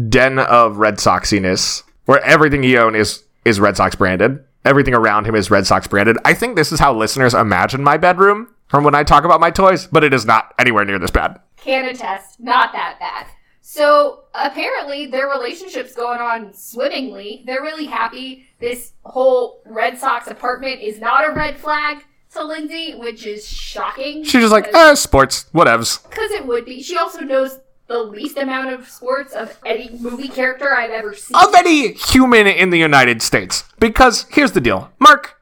[0.09, 4.43] den of Red Soxiness where everything he owns is is Red Sox branded.
[4.65, 6.17] Everything around him is Red Sox branded.
[6.25, 9.51] I think this is how listeners imagine my bedroom from when I talk about my
[9.51, 11.39] toys, but it is not anywhere near this bad.
[11.57, 13.27] Can attest, not that bad.
[13.61, 17.43] So apparently their relationship's going on swimmingly.
[17.47, 18.47] They're really happy.
[18.59, 24.23] This whole Red Sox apartment is not a red flag to Lindsay, which is shocking.
[24.25, 26.09] She's just like, eh, sports, whatevs.
[26.09, 26.83] Because it would be.
[26.83, 31.37] She also knows the least amount of sports of any movie character I've ever seen.
[31.37, 33.65] Of any human in the United States.
[33.79, 35.41] Because here's the deal Mark,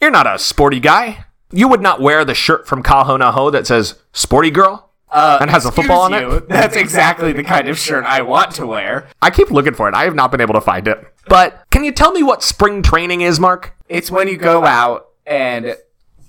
[0.00, 1.24] you're not a sporty guy.
[1.52, 5.66] You would not wear the shirt from Kahonaho that says sporty girl Uh, and has
[5.66, 6.48] a football on excuse it.
[6.48, 9.06] That's exactly the kind of shirt I want to wear.
[9.22, 9.94] I keep looking for it.
[9.94, 11.06] I have not been able to find it.
[11.28, 13.74] But can you tell me what spring training is, Mark?
[13.88, 15.76] It's when you go out and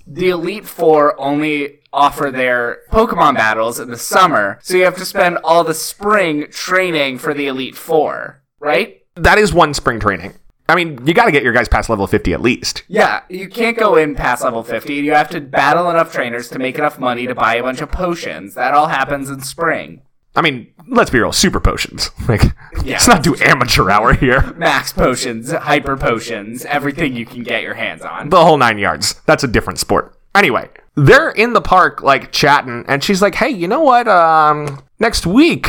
[0.06, 5.04] the Elite Four only offer their Pokemon battles in the summer, so you have to
[5.04, 9.02] spend all the spring training for the Elite Four, right?
[9.14, 10.34] That is one spring training.
[10.68, 12.82] I mean, you got to get your guys past level 50 at least.
[12.88, 14.94] Yeah, you can't go in past level 50.
[14.94, 17.92] You have to battle enough trainers to make enough money to buy a bunch of
[17.92, 18.54] potions.
[18.54, 20.02] That all happens in spring.
[20.36, 22.10] I mean, let's be real, super potions.
[22.28, 22.42] Like,
[22.84, 22.94] Yeah.
[22.94, 24.52] let's not do amateur hour here.
[24.56, 28.28] Max potions, hyper potions, everything you can get your hands on.
[28.28, 29.14] The whole nine yards.
[29.26, 30.14] That's a different sport.
[30.34, 34.06] Anyway, they're in the park, like, chatting, and she's like, hey, you know what?
[34.08, 35.68] Um, next week,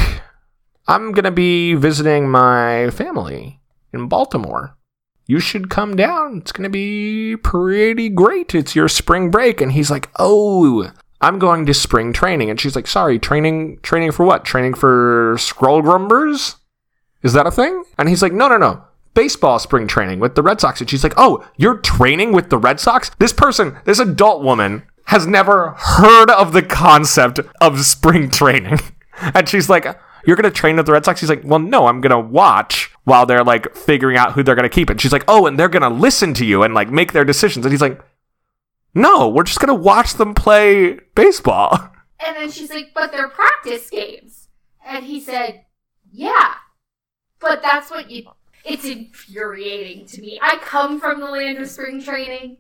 [0.88, 3.60] I'm going to be visiting my family
[3.93, 4.75] in Baltimore.
[5.27, 6.38] You should come down.
[6.39, 8.56] It's going to be pretty great.
[8.56, 9.60] It's your spring break.
[9.62, 12.49] And he's like, oh, I'm going to spring training.
[12.49, 14.45] And she's like, sorry, training, training for what?
[14.45, 16.58] Training for scroll grumbers?
[17.23, 17.84] Is that a thing?
[17.97, 18.84] And he's like, no, no, no.
[19.13, 20.80] Baseball spring training with the Red Sox.
[20.80, 23.10] And she's like, oh, you're training with the Red Sox?
[23.17, 28.80] This person, this adult woman, has never heard of the concept of spring training.
[29.34, 29.86] And she's like,
[30.25, 31.19] you're going to train with the Red Sox?
[31.19, 34.56] He's like, well, no, I'm going to watch while they're like figuring out who they're
[34.56, 34.89] going to keep.
[34.89, 37.25] And she's like, oh, and they're going to listen to you and like make their
[37.25, 37.65] decisions.
[37.65, 37.99] And he's like,
[38.97, 41.91] no, we're just going to watch them play baseball.
[42.19, 44.49] And then she's like, but they're practice games.
[44.83, 45.65] And he said,
[46.12, 46.55] yeah,
[47.39, 48.31] but that's what you.
[48.65, 50.39] It's infuriating to me.
[50.41, 52.57] I come from the land of spring training.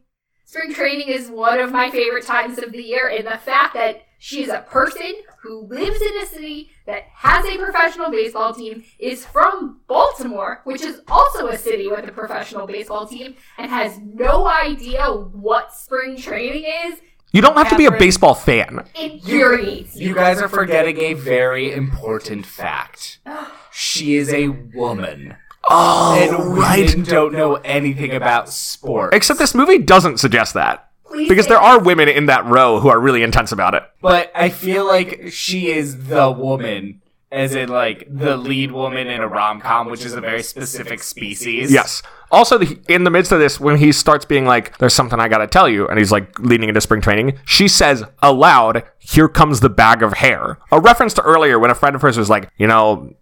[0.49, 4.03] Spring training is one of my favorite times of the year, and the fact that
[4.17, 8.85] she is a person who lives in a city that has a professional baseball team,
[8.97, 13.99] is from Baltimore, which is also a city with a professional baseball team, and has
[13.99, 17.01] no idea what spring training is,
[17.33, 18.87] You don't have to be a baseball fan.
[18.95, 20.05] infuriates me.
[20.05, 23.19] You guys are forgetting a very important fact.
[23.79, 25.35] She is a woman.
[25.69, 29.15] Oh, and women don't know anything about sports.
[29.15, 30.89] Except this movie doesn't suggest that.
[31.05, 33.83] Please Because there are women in that row who are really intense about it.
[34.01, 39.21] But I feel like she is the woman, as in like the lead woman in
[39.21, 41.71] a rom com, which is a very specific species.
[41.71, 42.01] Yes.
[42.29, 45.29] Also, the, in the midst of this, when he starts being like, "There's something I
[45.29, 49.61] gotta tell you," and he's like leading into spring training, she says aloud, "Here comes
[49.61, 52.49] the bag of hair." A reference to earlier when a friend of hers was like,
[52.57, 53.13] "You know."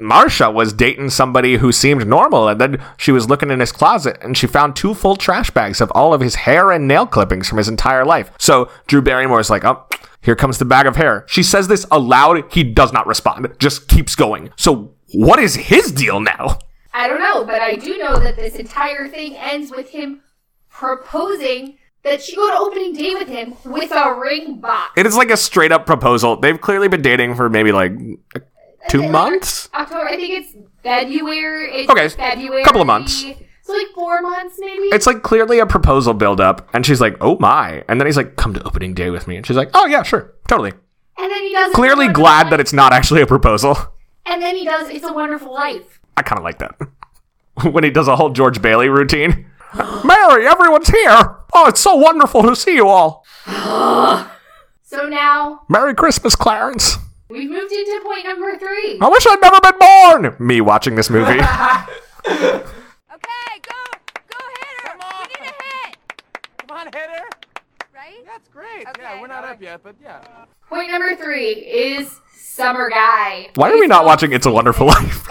[0.00, 4.18] Marsha was dating somebody who seemed normal, and then she was looking in his closet
[4.22, 7.48] and she found two full trash bags of all of his hair and nail clippings
[7.48, 8.30] from his entire life.
[8.38, 9.86] So Drew Barrymore is like, oh,
[10.20, 11.24] here comes the bag of hair.
[11.28, 12.52] She says this aloud.
[12.52, 14.50] He does not respond, just keeps going.
[14.56, 16.58] So what is his deal now?
[16.92, 20.22] I don't know, but I do know that this entire thing ends with him
[20.70, 24.92] proposing that she go to opening day with him with a ring box.
[24.96, 26.36] It is like a straight up proposal.
[26.36, 27.92] They've clearly been dating for maybe like
[28.88, 29.68] two Like, months.
[29.74, 31.70] October, I think it's February.
[31.72, 32.64] It's Okay, February.
[32.64, 33.24] couple of months.
[33.62, 34.84] So like four months, maybe.
[34.88, 38.16] It's like clearly a proposal build up, and she's like, "Oh my!" And then he's
[38.16, 40.72] like, "Come to opening day with me," and she's like, "Oh yeah, sure, totally."
[41.16, 41.72] and then he does.
[41.72, 42.50] Clearly glad Life.
[42.50, 43.76] that it's not actually a proposal.
[44.26, 44.88] And then he does.
[44.90, 46.00] It's a Wonderful Life.
[46.16, 46.74] I kind of like that
[47.72, 49.46] when he does a whole George Bailey routine.
[50.04, 51.36] Mary, everyone's here.
[51.54, 53.24] Oh, it's so wonderful to see you all.
[54.86, 56.98] So now Merry Christmas, Clarence.
[57.34, 58.98] We've moved into point number three.
[59.00, 60.36] I wish I'd never been born.
[60.48, 61.40] Me watching this movie.
[62.26, 63.74] Okay, go,
[64.28, 64.96] go hit her.
[64.98, 65.52] We need a
[65.86, 65.96] hit,
[66.66, 67.24] Come on, hit her.
[67.94, 68.24] right?
[68.26, 68.82] That's great.
[68.82, 70.20] yeah, Okay, we're not up yet, but yeah.
[70.68, 73.50] Point number three is Summer Guy.
[73.56, 75.28] Why are we not watching It's a Wonderful Life?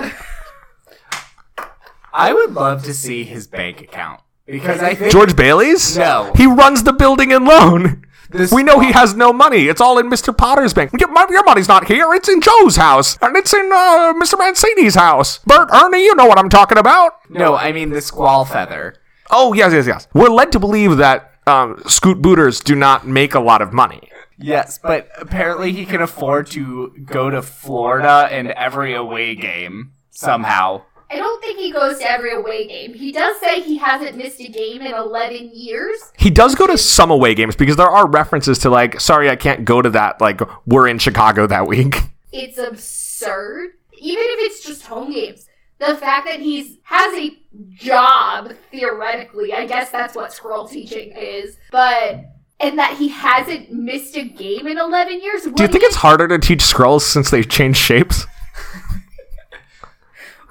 [2.14, 5.98] I would love to see his bank account because I think George Bailey's?
[5.98, 6.32] No.
[6.36, 8.06] He runs the building and loan.
[8.34, 9.68] This We know he has no money.
[9.68, 10.36] It's all in Mr.
[10.36, 10.92] Potter's bank.
[11.00, 12.14] Your, mon- your money's not here.
[12.14, 13.18] It's in Joe's house.
[13.22, 14.38] And it's in uh, Mr.
[14.38, 15.40] Mancini's house.
[15.40, 17.14] Bert, Ernie, you know what I'm talking about.
[17.30, 18.96] No, I mean the squall feather.
[19.30, 20.08] Oh, yes, yes, yes.
[20.14, 24.10] We're led to believe that um, Scoot Booters do not make a lot of money.
[24.38, 30.84] Yes, but apparently he can afford to go to Florida in every away game somehow.
[31.14, 32.94] I don't think he goes to every away game.
[32.94, 36.12] He does say he hasn't missed a game in 11 years.
[36.18, 39.36] He does go to some away games because there are references to, like, sorry, I
[39.36, 40.20] can't go to that.
[40.20, 41.96] Like, we're in Chicago that week.
[42.36, 43.74] It's absurd.
[43.96, 45.48] Even if it's just home games.
[45.78, 47.38] The fact that he's has a
[47.76, 52.26] job, theoretically, I guess that's what scroll teaching is, but
[52.60, 55.44] and that he hasn't missed a game in 11 years.
[55.44, 58.26] Do you think it's harder to teach scrolls since they've changed shapes?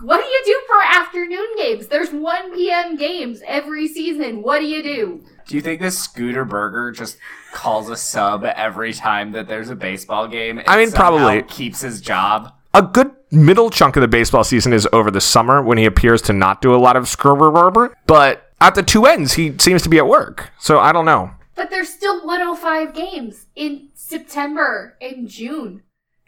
[0.03, 1.87] What do you do for afternoon games?
[1.87, 2.97] There's 1 p.m.
[2.97, 4.43] games every season.
[4.43, 5.25] What do you do?
[5.47, 7.19] Do you think this Scooter Burger just
[7.53, 10.59] calls a sub every time that there's a baseball game?
[10.59, 11.43] and I mean, probably.
[11.43, 12.53] keeps his job.
[12.75, 16.21] A good middle chunk of the baseball season is over the summer when he appears
[16.23, 19.89] to not do a lot of scrubber but at the two ends he seems to
[19.89, 20.51] be at work.
[20.59, 21.31] So I don't know.
[21.55, 25.83] But there's still 105 games in September and June.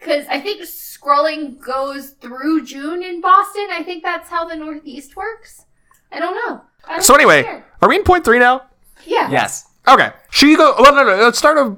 [0.05, 3.67] Because I think scrolling goes through June in Boston.
[3.71, 5.65] I think that's how the Northeast works.
[6.11, 6.61] I don't know.
[6.87, 7.65] I don't So anyway, care.
[7.81, 8.61] are we in point three now?
[9.05, 9.29] yeah.
[9.31, 9.65] Yes.
[9.87, 10.11] Okay.
[10.31, 10.75] She go.
[10.79, 11.15] Well, no, no.
[11.23, 11.77] Let's start of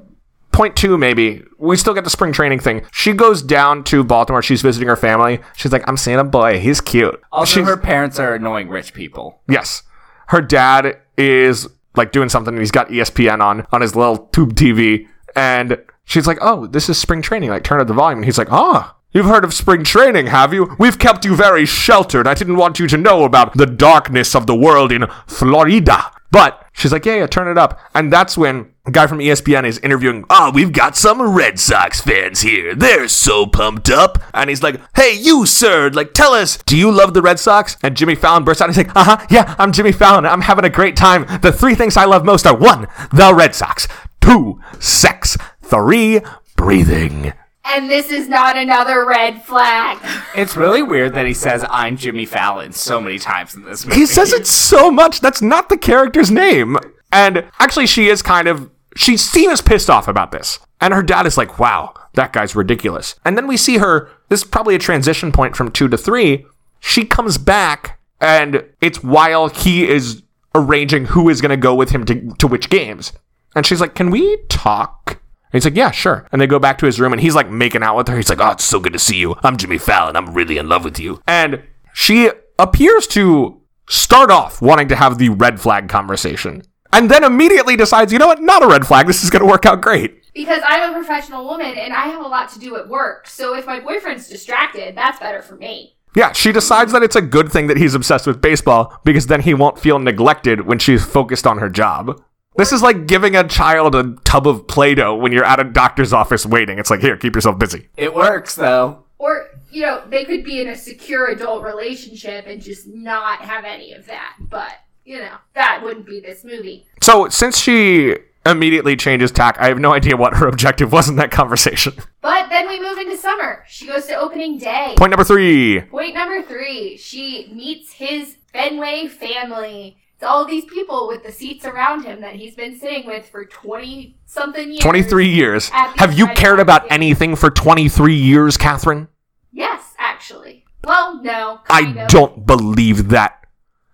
[0.52, 0.98] point two.
[0.98, 2.86] Maybe we still get the spring training thing.
[2.92, 4.42] She goes down to Baltimore.
[4.42, 5.40] She's visiting her family.
[5.56, 6.60] She's like, "I'm seeing a boy.
[6.60, 9.42] He's cute." Also, She's- her parents are annoying rich people.
[9.48, 9.84] yes.
[10.28, 14.56] Her dad is like doing something, and he's got ESPN on on his little tube
[14.56, 17.52] TV, and she's like, "Oh, this is spring training.
[17.52, 20.54] Like, turn up the volume." And he's like, "Ah." You've heard of spring training, have
[20.54, 20.76] you?
[20.78, 22.28] We've kept you very sheltered.
[22.28, 26.12] I didn't want you to know about the darkness of the world in Florida.
[26.30, 27.80] But she's like, yeah, yeah, turn it up.
[27.96, 32.02] And that's when a guy from ESPN is interviewing, oh, we've got some Red Sox
[32.02, 32.76] fans here.
[32.76, 34.22] They're so pumped up.
[34.34, 37.78] And he's like, hey, you, sir, like, tell us, do you love the Red Sox?
[37.82, 38.68] And Jimmy Fallon bursts out.
[38.68, 40.26] And he's like, uh huh, yeah, I'm Jimmy Fallon.
[40.26, 41.26] I'm having a great time.
[41.42, 43.88] The three things I love most are one, the Red Sox,
[44.20, 45.38] two, sex,
[45.68, 46.22] three,
[46.56, 47.34] breathing.
[47.66, 49.98] And this is not another red flag.
[50.36, 54.00] It's really weird that he says I'm Jimmy Fallon so many times in this movie.
[54.00, 55.20] He says it so much.
[55.20, 56.78] That's not the character's name.
[57.12, 58.72] And actually, she is kind of.
[58.96, 60.60] She seems pissed off about this.
[60.80, 63.16] And her dad is like, wow, that guy's ridiculous.
[63.26, 64.10] And then we see her.
[64.30, 66.46] This is probably a transition point from two to three.
[66.80, 70.24] She comes back, and it's while he is
[70.56, 73.12] arranging who is going to go with him to, to which games.
[73.56, 75.20] And she's like, can we talk?
[75.52, 76.28] And he's like, yeah, sure.
[76.32, 78.18] And they go back to his room, and he's like making out with her.
[78.18, 79.36] He's like, oh, it's so good to see you.
[79.44, 80.16] I'm Jimmy Fallon.
[80.16, 81.22] I'm really in love with you.
[81.26, 82.30] And she
[82.60, 86.64] appears to start off wanting to have the red flag conversation.
[86.92, 89.08] And then immediately decides, you know what, not a red flag.
[89.08, 90.24] This is going to work out great.
[90.34, 93.28] Because I'm a professional woman and I have a lot to do at work.
[93.28, 95.96] So if my boyfriend's distracted, that's better for me.
[96.16, 99.42] Yeah, she decides that it's a good thing that he's obsessed with baseball because then
[99.42, 102.22] he won't feel neglected when she's focused on her job.
[102.58, 105.64] This is like giving a child a tub of Play Doh when you're at a
[105.64, 106.80] doctor's office waiting.
[106.80, 107.88] It's like, here, keep yourself busy.
[107.96, 109.04] It works though.
[109.20, 113.64] Or, you know, they could be in a secure adult relationship and just not have
[113.64, 114.36] any of that.
[114.40, 114.74] But,
[115.06, 116.86] you know, that wouldn't be this movie.
[117.02, 121.16] So, since she immediately changes tack, I have no idea what her objective was in
[121.18, 121.94] that conversation.
[122.22, 123.64] But then we move into summer.
[123.70, 124.96] She goes to opening day.
[124.98, 125.80] Point number three.
[125.80, 129.96] Point number three, she meets his Fenway family.
[130.18, 133.46] It's all these people with the seats around him that he's been sitting with for
[133.46, 134.80] 20 something years.
[134.80, 135.70] 23 years.
[135.70, 136.94] Have you cared about game.
[136.94, 139.10] anything for 23 years, Catherine?
[139.52, 140.66] Yes, actually.
[140.84, 141.60] Well, no.
[141.70, 142.08] I of.
[142.08, 143.46] don't believe that.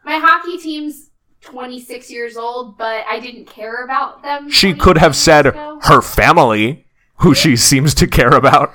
[0.05, 1.09] My hockey team's
[1.41, 4.49] 26 years old, but I didn't care about them.
[4.49, 5.79] She could have said ago.
[5.83, 6.85] her family,
[7.17, 8.71] who she seems to care about.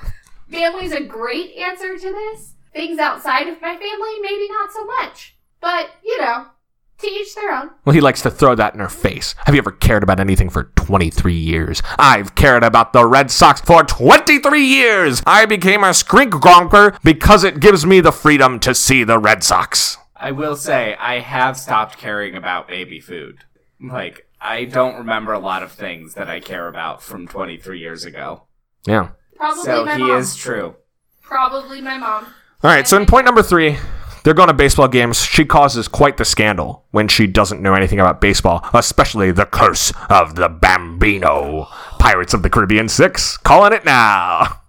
[0.51, 2.53] Family's a great answer to this.
[2.75, 5.35] Things outside of my family, maybe not so much.
[5.59, 6.45] But, you know,
[6.99, 7.71] to each their own.
[7.85, 9.35] Well, he likes to throw that in her face.
[9.45, 11.81] Have you ever cared about anything for 23 years?
[11.97, 15.21] I've cared about the Red Sox for 23 years!
[15.25, 19.43] I became a skrink gronker because it gives me the freedom to see the Red
[19.43, 19.97] Sox.
[20.15, 23.39] I will say I have stopped caring about baby food.
[23.81, 28.03] Like I don't remember a lot of things that I care about from 23 years
[28.05, 28.43] ago.
[28.85, 29.09] Yeah.
[29.37, 30.17] Probably So my he mom.
[30.17, 30.75] is true.
[31.21, 32.25] Probably my mom.
[32.61, 33.77] All right, so in point number three,
[34.29, 35.23] they're going to baseball games.
[35.23, 39.91] She causes quite the scandal when she doesn't know anything about baseball, especially the curse
[40.07, 41.65] of the Bambino.
[41.97, 44.61] Pirates of the Caribbean 6, calling it now.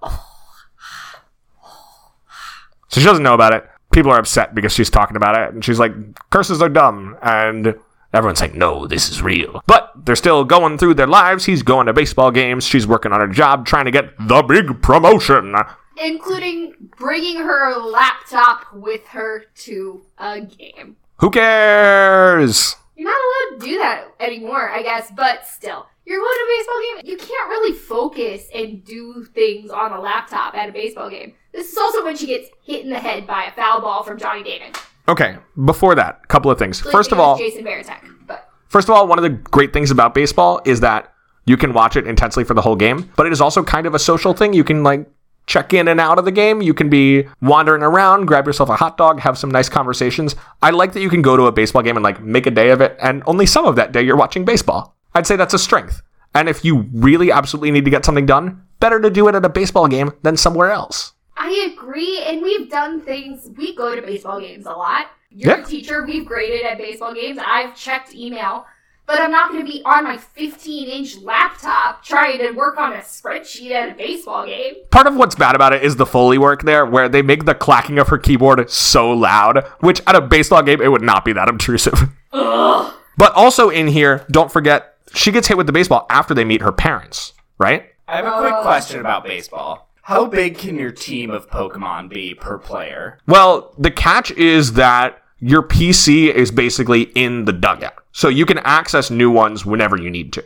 [2.88, 3.68] So she doesn't know about it.
[3.92, 5.92] People are upset because she's talking about it, and she's like,
[6.30, 7.18] curses are dumb.
[7.20, 7.74] And
[8.12, 9.62] Everyone's like, no, this is real.
[9.66, 11.44] But they're still going through their lives.
[11.44, 12.64] He's going to baseball games.
[12.64, 15.54] She's working on her job, trying to get the big promotion.
[15.96, 20.96] Including bringing her laptop with her to a game.
[21.18, 22.76] Who cares?
[22.96, 25.86] You're not allowed to do that anymore, I guess, but still.
[26.04, 27.10] You're going to a baseball game.
[27.10, 31.34] You can't really focus and do things on a laptop at a baseball game.
[31.52, 34.18] This is also when she gets hit in the head by a foul ball from
[34.18, 34.72] Johnny Damon.
[35.08, 36.80] Okay, before that, a couple of things.
[36.80, 38.00] First of all, Jason Varitek.
[38.26, 41.12] But First of all, one of the great things about baseball is that
[41.46, 43.94] you can watch it intensely for the whole game, but it is also kind of
[43.94, 44.52] a social thing.
[44.52, 45.08] You can like
[45.50, 46.62] check in and out of the game.
[46.62, 50.36] You can be wandering around, grab yourself a hot dog, have some nice conversations.
[50.62, 52.70] I like that you can go to a baseball game and like make a day
[52.70, 54.94] of it, and only some of that day you're watching baseball.
[55.12, 56.02] I'd say that's a strength.
[56.36, 59.44] And if you really absolutely need to get something done, better to do it at
[59.44, 61.14] a baseball game than somewhere else.
[61.36, 63.48] I agree, and we've done things.
[63.56, 65.06] We go to baseball games a lot.
[65.30, 65.62] You're Yeah.
[65.64, 66.04] a teacher.
[66.06, 67.38] We've graded at baseball games.
[67.44, 68.66] I've checked email,
[69.10, 72.92] but I'm not going to be on my 15 inch laptop trying to work on
[72.92, 74.74] a spreadsheet at a baseball game.
[74.92, 77.54] Part of what's bad about it is the Foley work there, where they make the
[77.54, 81.32] clacking of her keyboard so loud, which at a baseball game, it would not be
[81.32, 82.08] that obtrusive.
[83.16, 86.62] But also in here, don't forget, she gets hit with the baseball after they meet
[86.62, 87.90] her parents, right?
[88.08, 88.62] I have a quick oh.
[88.62, 89.90] question about baseball.
[90.00, 93.18] How big can your team of Pokemon be per player?
[93.26, 97.94] Well, the catch is that your PC is basically in the dugout.
[98.12, 100.44] So you can access new ones whenever you need to.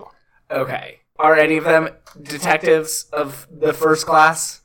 [0.51, 1.01] Okay.
[1.18, 1.88] Are any of them
[2.22, 4.61] detectives of the first class?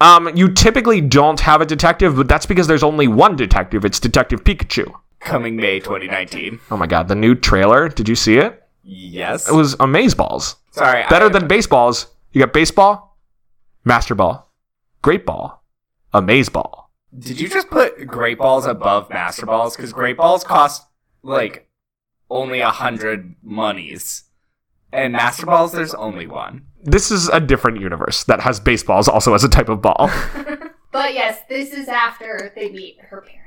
[0.00, 3.84] Um, you typically don't have a detective, but that's because there's only one detective.
[3.84, 4.92] It's Detective Pikachu.
[5.20, 6.58] Coming May 2019.
[6.72, 7.88] Oh my god, the new trailer.
[7.88, 8.60] Did you see it?
[8.82, 9.48] Yes.
[9.48, 10.56] It was amazeballs.
[10.72, 11.04] Sorry.
[11.08, 12.08] Better I- than baseballs.
[12.32, 13.16] You got baseball,
[13.84, 14.50] master ball,
[15.02, 15.62] great ball,
[16.12, 16.81] amaze ball.
[17.18, 19.76] Did you just put great balls above master balls?
[19.76, 20.86] Because great balls cost
[21.22, 21.68] like
[22.30, 24.24] only a hundred monies,
[24.92, 26.66] and master balls there's only one.
[26.82, 30.10] This is a different universe that has baseballs also as a type of ball.
[30.92, 33.41] But yes, this is after they meet her parents.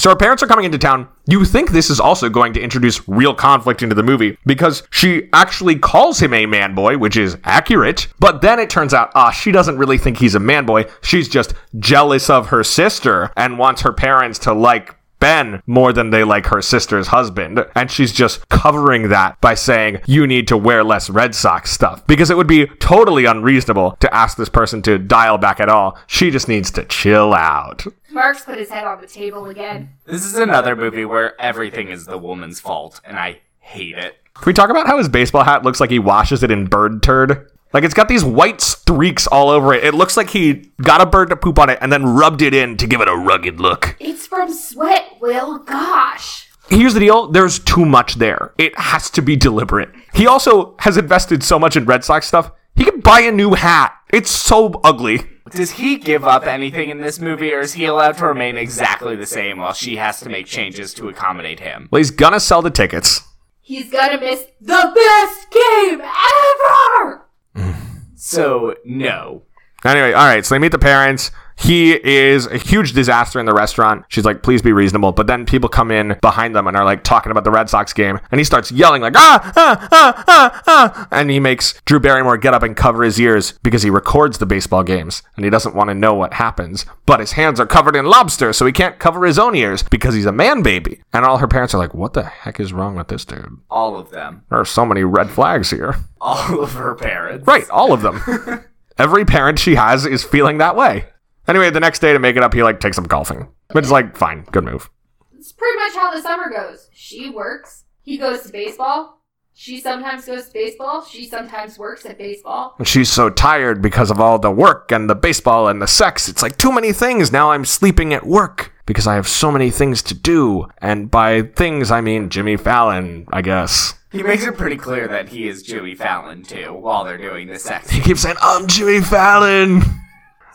[0.00, 1.08] So her parents are coming into town.
[1.26, 5.28] You think this is also going to introduce real conflict into the movie because she
[5.34, 8.08] actually calls him a man boy, which is accurate.
[8.18, 10.86] But then it turns out, ah, she doesn't really think he's a man boy.
[11.02, 16.10] She's just jealous of her sister and wants her parents to like Ben more than
[16.10, 17.64] they like her sister's husband.
[17.76, 22.04] And she's just covering that by saying, you need to wear less Red Sox stuff.
[22.06, 25.98] Because it would be totally unreasonable to ask this person to dial back at all.
[26.06, 27.84] She just needs to chill out.
[28.12, 29.90] Mark's put his head on the table again.
[30.04, 34.16] This is another movie where everything is the woman's fault, and I hate it.
[34.34, 37.02] Can we talk about how his baseball hat looks like he washes it in bird
[37.02, 37.50] turd?
[37.72, 39.84] Like it's got these white streaks all over it.
[39.84, 42.52] It looks like he got a bird to poop on it and then rubbed it
[42.52, 43.96] in to give it a rugged look.
[44.00, 45.58] It's from Sweat, Will.
[45.58, 46.48] Gosh.
[46.68, 48.54] Here's the deal there's too much there.
[48.58, 49.90] It has to be deliberate.
[50.14, 53.54] He also has invested so much in Red Sox stuff, he could buy a new
[53.54, 53.92] hat.
[54.12, 55.20] It's so ugly.
[55.50, 59.16] Does he give up anything in this movie, or is he allowed to remain exactly
[59.16, 61.88] the same while she has to make changes to accommodate him?
[61.90, 63.22] Well, he's gonna sell the tickets.
[63.60, 67.26] He's gonna miss the best game ever!
[67.56, 67.74] Mm.
[68.16, 69.42] So, no.
[69.84, 71.30] Anyway, all right, so they meet the parents.
[71.60, 74.06] He is a huge disaster in the restaurant.
[74.08, 75.12] She's like, please be reasonable.
[75.12, 77.92] But then people come in behind them and are like talking about the Red Sox
[77.92, 78.18] game.
[78.30, 81.08] And he starts yelling, like, ah, ah, ah, ah, ah.
[81.10, 84.46] And he makes Drew Barrymore get up and cover his ears because he records the
[84.46, 86.86] baseball games and he doesn't want to know what happens.
[87.04, 90.14] But his hands are covered in lobster, so he can't cover his own ears because
[90.14, 91.02] he's a man baby.
[91.12, 93.58] And all her parents are like, what the heck is wrong with this dude?
[93.70, 94.44] All of them.
[94.48, 95.96] There are so many red flags here.
[96.22, 97.46] All of her parents.
[97.46, 98.64] Right, all of them.
[98.98, 101.06] Every parent she has is feeling that way.
[101.50, 103.48] Anyway, the next day to make it up, he like takes up golfing.
[103.70, 104.88] But it's like, fine, good move.
[105.36, 106.88] It's pretty much how the summer goes.
[106.92, 107.84] She works.
[108.02, 109.20] He goes to baseball.
[109.52, 111.04] She sometimes goes to baseball.
[111.04, 112.76] She sometimes works at baseball.
[112.78, 116.28] And she's so tired because of all the work and the baseball and the sex.
[116.28, 117.32] It's like too many things.
[117.32, 120.68] Now I'm sleeping at work because I have so many things to do.
[120.78, 123.94] And by things, I mean Jimmy Fallon, I guess.
[124.12, 127.58] He makes it pretty clear that he is Jimmy Fallon, too, while they're doing the
[127.58, 127.90] sex.
[127.90, 129.82] He keeps saying, I'm Jimmy Fallon.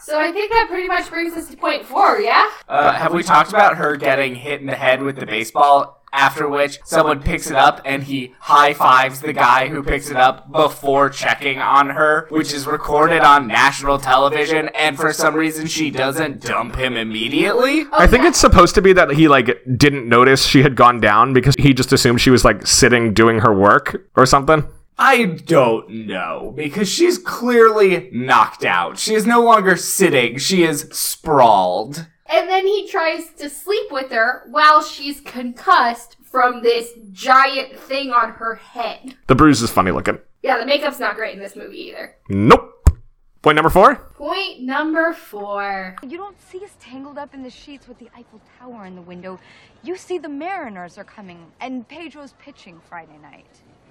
[0.06, 2.48] So I think that pretty much brings us to point four, yeah?
[2.70, 6.04] Uh, have we talked about her getting hit in the head with the baseball?
[6.14, 10.16] After which someone picks it up and he high fives the guy who picks it
[10.16, 15.66] up before checking on her, which is recorded on national television, and for some reason
[15.66, 17.86] she doesn't dump him immediately.
[17.92, 21.34] I think it's supposed to be that he like didn't notice she had gone down
[21.34, 24.66] because he just assumed she was like sitting doing her work or something.
[24.98, 28.98] I don't know, because she's clearly knocked out.
[28.98, 32.08] She is no longer sitting, she is sprawled.
[32.28, 38.12] And then he tries to sleep with her while she's concussed from this giant thing
[38.12, 39.16] on her head.
[39.28, 40.20] The bruise is funny looking.
[40.42, 42.16] Yeah, the makeup's not great in this movie either.
[42.30, 42.72] Nope.
[43.42, 43.96] Point number four.
[44.16, 45.96] Point number four.
[46.02, 49.02] You don't see us tangled up in the sheets with the Eiffel Tower in the
[49.02, 49.40] window.
[49.84, 53.46] You see the Mariners are coming, and Pedro's pitching Friday night.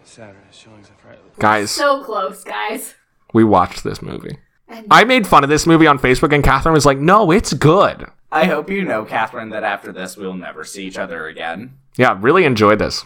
[0.04, 1.20] Saturday, showings on Friday.
[1.38, 2.94] Guys, So close, guys.
[3.32, 4.38] we watched this movie.
[4.68, 7.52] And I made fun of this movie on Facebook, and Catherine was like, no, it's
[7.52, 8.06] good.
[8.32, 11.78] I hope you know, Catherine, that after this we'll never see each other again.
[11.96, 13.04] Yeah, really enjoyed this.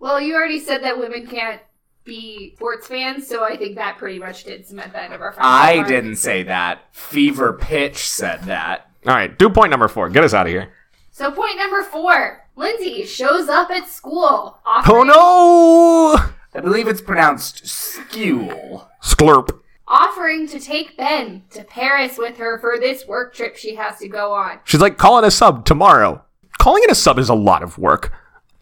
[0.00, 1.60] well, you already said that women can't
[2.04, 5.32] be sports fans, so I think that pretty much did cement the end of our
[5.32, 5.50] friendship.
[5.50, 5.88] I Mark.
[5.88, 6.80] didn't say that.
[6.92, 8.90] Fever Pitch said that.
[9.06, 10.10] All right, do point number four.
[10.10, 10.72] Get us out of here.
[11.10, 12.43] So point number four.
[12.56, 14.58] Lindsay shows up at school.
[14.64, 16.16] Oh Offering, no!
[16.56, 18.88] I believe it's pronounced skewel.
[19.02, 19.60] Sklurp.
[19.88, 24.08] offering to take Ben to Paris with her for this work trip she has to
[24.08, 24.60] go on.
[24.64, 26.22] She's like, call it a sub tomorrow.
[26.58, 28.12] Calling it a sub is a lot of work.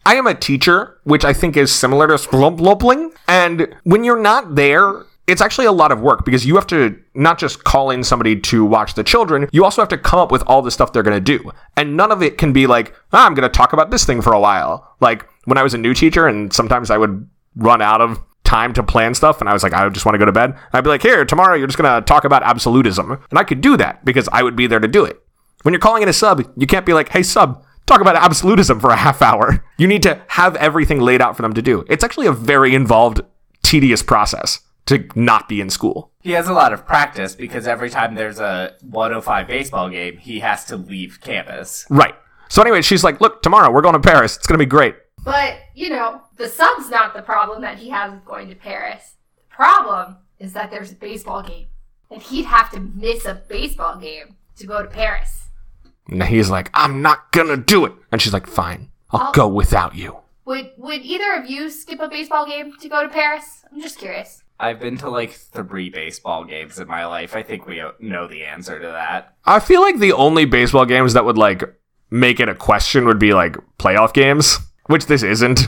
[0.05, 3.15] I am a teacher, which I think is similar to splumplumpling.
[3.29, 6.99] And when you're not there, it's actually a lot of work because you have to
[7.15, 10.33] not just call in somebody to watch the children, you also have to come up
[10.33, 11.51] with all the stuff they're going to do.
[11.77, 14.21] And none of it can be like, ah, I'm going to talk about this thing
[14.21, 14.97] for a while.
[15.01, 18.73] Like when I was a new teacher and sometimes I would run out of time
[18.75, 20.57] to plan stuff and I was like, I just want to go to bed.
[20.73, 23.13] I'd be like, here, tomorrow you're just going to talk about absolutism.
[23.31, 25.23] And I could do that because I would be there to do it.
[25.63, 28.81] When you're calling it a sub, you can't be like, hey, sub, talk about absolutism
[28.81, 29.65] for a half hour.
[29.79, 31.85] You need to have everything laid out for them to do.
[31.89, 33.21] It's actually a very involved,
[33.63, 36.11] tedious process to not be in school.
[36.21, 40.41] He has a lot of practice because every time there's a 105 baseball game, he
[40.41, 41.87] has to leave campus.
[41.91, 42.15] Right.
[42.49, 44.37] So, anyway, she's like, look, tomorrow we're going to Paris.
[44.37, 44.95] It's going to be great.
[45.25, 49.15] But, you know, the sub's not the problem that he has with going to Paris.
[49.37, 51.67] The problem is that there's a baseball game.
[52.11, 55.45] And he'd have to miss a baseball game to go to Paris.
[56.09, 57.93] And he's like, I'm not going to do it.
[58.11, 60.19] And she's like, fine, I'll I'll- go without you.
[60.45, 63.65] Would would either of you skip a baseball game to go to Paris?
[63.73, 64.43] I'm just curious.
[64.63, 67.35] I've been to like three baseball games in my life.
[67.35, 69.35] I think we know the answer to that.
[69.45, 71.65] I feel like the only baseball games that would like
[72.11, 75.67] make it a question would be like playoff games, which this isn't.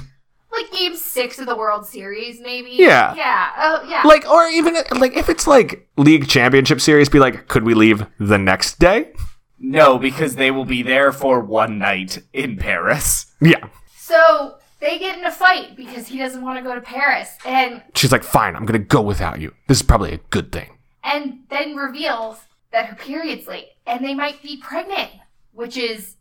[0.52, 2.70] Like game six of the World Series, maybe.
[2.70, 3.16] Yeah.
[3.16, 3.50] Yeah.
[3.58, 4.02] Oh, yeah.
[4.04, 8.06] Like, or even like if it's like league championship series, be like, could we leave
[8.20, 9.12] the next day?
[9.58, 13.32] No, because they will be there for one night in Paris.
[13.40, 13.66] Yeah.
[13.96, 17.82] so they get in a fight because he doesn't want to go to Paris, and
[17.94, 19.52] She's like, fine, I'm gonna go without you.
[19.66, 20.78] This is probably a good thing.
[21.02, 22.38] and then reveals
[22.72, 25.10] that her period's late, and they might be pregnant,
[25.52, 26.16] which is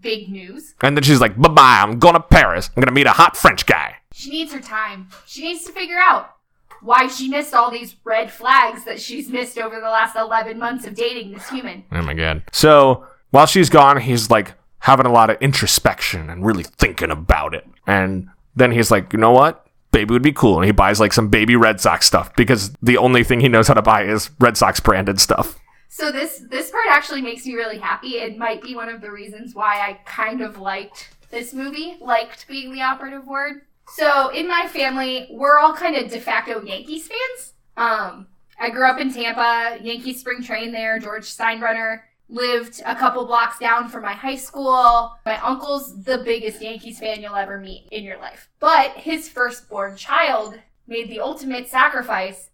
[0.00, 0.74] big news.
[0.82, 2.70] And then she's like, bye bye, I'm going to Paris.
[2.76, 3.96] I'm gonna meet a hot French guy.
[4.12, 5.08] She needs her time.
[5.26, 6.34] She needs to figure out
[6.82, 10.86] why she missed all these red flags that she's missed over the last 11 months
[10.86, 11.84] of dating this human.
[11.92, 12.42] Oh my god.
[12.52, 14.52] So while she's gone, he's like
[14.82, 17.64] having a lot of introspection and really thinking about it.
[17.86, 19.66] And then he's like, you know what?
[19.92, 20.56] Baby would be cool.
[20.56, 23.68] And he buys like some baby Red Sox stuff because the only thing he knows
[23.68, 25.58] how to buy is Red Sox branded stuff.
[25.88, 28.16] So this this part actually makes me really happy.
[28.16, 32.48] It might be one of the reasons why I kind of liked this movie, liked
[32.48, 33.62] being the operative word.
[33.94, 37.52] So in my family, we're all kind of de facto Yankees fans.
[37.76, 38.26] Um,
[38.58, 40.98] I grew up in Tampa, Yankees spring train there.
[40.98, 42.00] George Steinbrenner
[42.32, 45.14] lived a couple blocks down from my high school.
[45.26, 48.48] My uncle's the biggest Yankees fan you'll ever meet in your life.
[48.58, 52.50] But his firstborn child made the ultimate sacrifice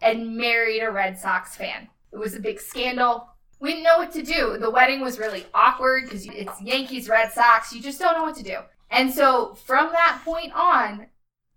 [0.00, 1.88] and married a Red Sox fan.
[2.12, 3.28] It was a big scandal.
[3.58, 4.58] We didn't know what to do.
[4.58, 7.72] The wedding was really awkward because it's Yankees, Red Sox.
[7.72, 8.58] You just don't know what to do.
[8.90, 11.06] And so from that point on,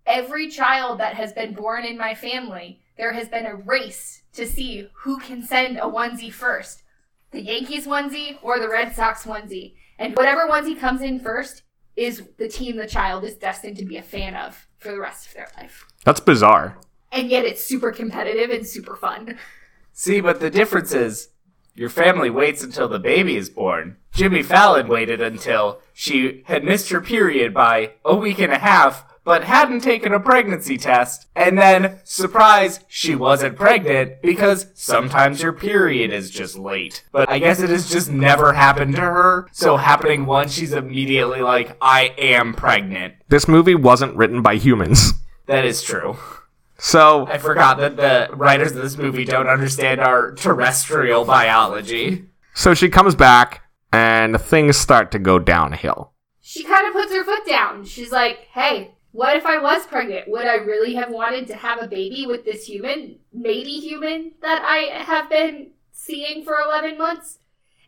[0.06, 4.46] every child that has been born in my family, there has been a race to
[4.46, 6.82] see who can send a onesie first
[7.30, 9.74] the Yankees onesie or the Red Sox onesie.
[9.98, 11.62] And whatever onesie comes in first
[11.96, 15.28] is the team the child is destined to be a fan of for the rest
[15.28, 15.86] of their life.
[16.04, 16.78] That's bizarre.
[17.12, 19.38] And yet it's super competitive and super fun.
[19.92, 21.30] See, but the difference is
[21.74, 23.96] your family waits until the baby is born.
[24.12, 29.04] Jimmy Fallon waited until she had missed her period by a week and a half,
[29.24, 31.26] but hadn't taken a pregnancy test.
[31.36, 37.04] And then, surprise, she wasn't pregnant because sometimes your period is just late.
[37.12, 39.46] But I guess it has just never happened to her.
[39.52, 43.14] So happening once, she's immediately like, I am pregnant.
[43.28, 45.12] This movie wasn't written by humans.
[45.46, 46.16] That is true.
[46.78, 52.24] So I forgot that the writers of this movie don't understand our terrestrial biology.
[52.54, 53.62] so she comes back
[53.92, 56.12] and things start to go downhill.
[56.40, 57.84] she kind of puts her foot down.
[57.84, 60.28] She's like, hey, what if I was pregnant?
[60.28, 64.62] Would I really have wanted to have a baby with this human, maybe human, that
[64.64, 67.38] I have been seeing for 11 months?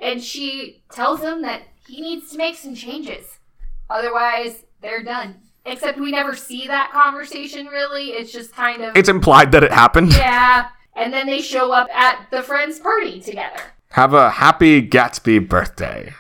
[0.00, 3.38] And she tells him that he needs to make some changes.
[3.88, 5.36] Otherwise, they're done.
[5.64, 8.06] Except we never see that conversation really.
[8.06, 10.12] It's just kind of It's implied that it happened.
[10.16, 10.70] yeah.
[10.96, 13.60] And then they show up at the friends' party together.
[13.90, 16.12] Have a happy Gatsby birthday.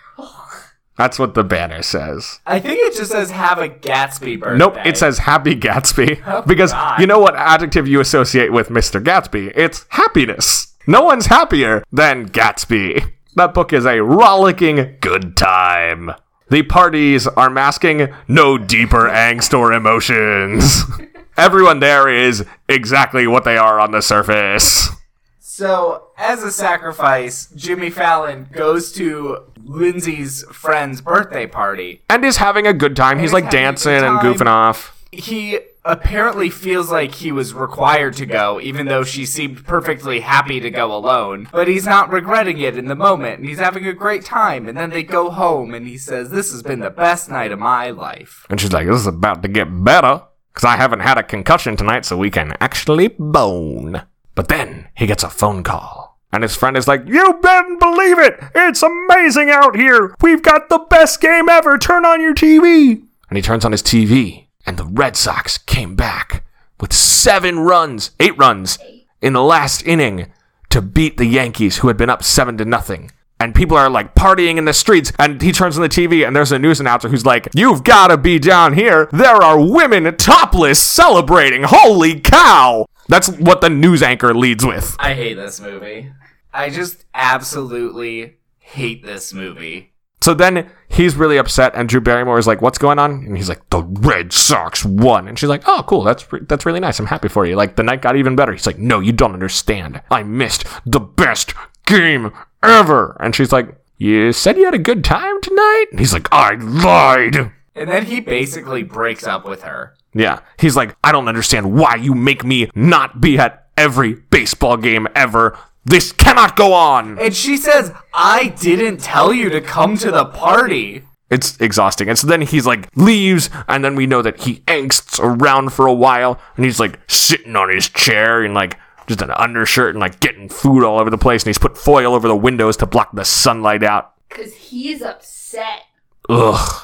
[0.96, 2.40] That's what the banner says.
[2.46, 4.58] I think it just says have a Gatsby birthday.
[4.58, 6.22] Nope, it says Happy Gatsby.
[6.26, 7.00] Oh, because God.
[7.00, 9.02] you know what adjective you associate with Mr.
[9.02, 9.52] Gatsby?
[9.56, 10.74] It's happiness.
[10.86, 13.12] No one's happier than Gatsby.
[13.36, 16.12] That book is a rollicking good time.
[16.50, 20.82] The parties are masking no deeper angst or emotions.
[21.36, 24.90] Everyone there is exactly what they are on the surface.
[25.38, 32.02] So, as a sacrifice, Jimmy Fallon goes to Lindsay's friend's birthday party.
[32.08, 33.18] And is having a good time.
[33.18, 34.98] He's like dancing and goofing off.
[35.12, 40.60] He apparently feels like he was required to go, even though she seemed perfectly happy
[40.60, 41.48] to go alone.
[41.52, 44.68] But he's not regretting it in the moment, and he's having a great time.
[44.68, 47.58] And then they go home, and he says, This has been the best night of
[47.58, 48.46] my life.
[48.48, 50.22] And she's like, this is about to get better.
[50.52, 54.02] Because I haven't had a concussion tonight, so we can actually bone.
[54.34, 56.01] But then he gets a phone call.
[56.32, 58.38] And his friend is like, You better believe it!
[58.54, 60.14] It's amazing out here!
[60.22, 61.76] We've got the best game ever!
[61.76, 63.02] Turn on your TV!
[63.28, 66.44] And he turns on his TV, and the Red Sox came back
[66.80, 68.78] with seven runs, eight runs,
[69.20, 70.32] in the last inning
[70.70, 73.10] to beat the Yankees, who had been up seven to nothing.
[73.38, 76.34] And people are like partying in the streets, and he turns on the TV, and
[76.34, 79.08] there's a news announcer who's like, You've gotta be down here.
[79.12, 81.64] There are women topless celebrating.
[81.64, 82.86] Holy cow!
[83.08, 84.96] That's what the news anchor leads with.
[84.98, 86.12] I hate this movie.
[86.52, 89.92] I just absolutely hate this movie.
[90.20, 93.48] So then he's really upset, and Drew Barrymore is like, "What's going on?" And he's
[93.48, 96.04] like, "The Red Sox won." And she's like, "Oh, cool.
[96.04, 97.00] That's re- that's really nice.
[97.00, 97.56] I'm happy for you.
[97.56, 100.00] Like the night got even better." He's like, "No, you don't understand.
[100.12, 101.54] I missed the best
[101.86, 102.30] game
[102.62, 106.28] ever." And she's like, "You said you had a good time tonight." And he's like,
[106.30, 109.94] "I lied." And then he basically breaks up with her.
[110.14, 114.76] Yeah, he's like, "I don't understand why you make me not be at every baseball
[114.76, 115.58] game ever.
[115.84, 120.24] This cannot go on." And she says, I didn't tell you to come to the
[120.26, 121.04] party.
[121.30, 122.08] It's exhausting.
[122.08, 125.86] And so then he's like leaves, and then we know that he angsts around for
[125.86, 130.00] a while, and he's like sitting on his chair and like just an undershirt and
[130.00, 132.86] like getting food all over the place, and he's put foil over the windows to
[132.86, 134.12] block the sunlight out.
[134.28, 135.84] Because he's upset.
[136.28, 136.82] Ugh.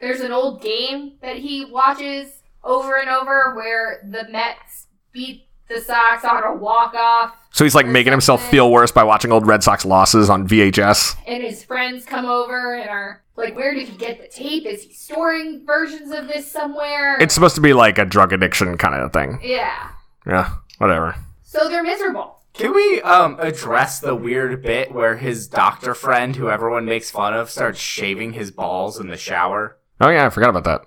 [0.00, 5.80] There's an old game that he watches over and over where the Mets beat the
[5.80, 9.46] Sox on a walk off, So he's like making himself feel worse by watching old
[9.46, 11.16] Red Sox losses on VHS.
[11.26, 14.66] and his friends come over and are like, Where did he get the tape?
[14.66, 17.18] Is he storing versions of this somewhere?
[17.20, 19.40] It's supposed to be like a drug addiction kind of thing.
[19.42, 19.90] Yeah.
[20.26, 21.16] Yeah, whatever.
[21.42, 22.36] So they're miserable.
[22.52, 27.32] Can we um address the weird bit where his doctor friend, who everyone makes fun
[27.34, 29.76] of, starts shaving his balls in the shower?
[30.00, 30.86] Oh yeah, I forgot about that.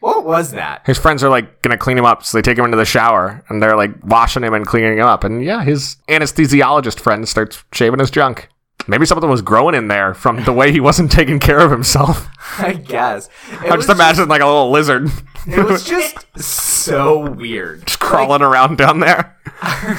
[0.00, 0.82] What was that?
[0.86, 3.42] His friends are like gonna clean him up, so they take him into the shower
[3.48, 5.24] and they're like washing him and cleaning him up.
[5.24, 8.48] And yeah, his anesthesiologist friend starts shaving his junk.
[8.86, 12.28] Maybe something was growing in there from the way he wasn't taking care of himself.
[12.58, 13.28] I guess.
[13.50, 15.10] It I was just imagine like a little lizard
[15.46, 17.86] it was just so weird.
[17.86, 19.36] just crawling around down there.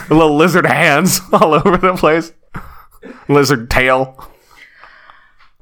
[0.09, 2.33] little lizard hands all over the place.
[3.27, 4.29] Lizard tail.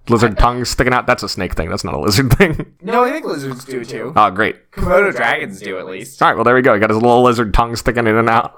[0.09, 1.05] Lizard tongues sticking out.
[1.05, 1.69] That's a snake thing.
[1.69, 2.73] That's not a lizard thing.
[2.81, 4.13] No, I think lizards do too.
[4.15, 4.71] Oh, great.
[4.71, 6.21] Komodo dragons do at least.
[6.21, 6.73] All right, well, there we go.
[6.73, 8.53] He got his little lizard tongue sticking in and out.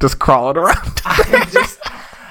[0.00, 1.00] Just crawling around.
[1.04, 1.80] I just,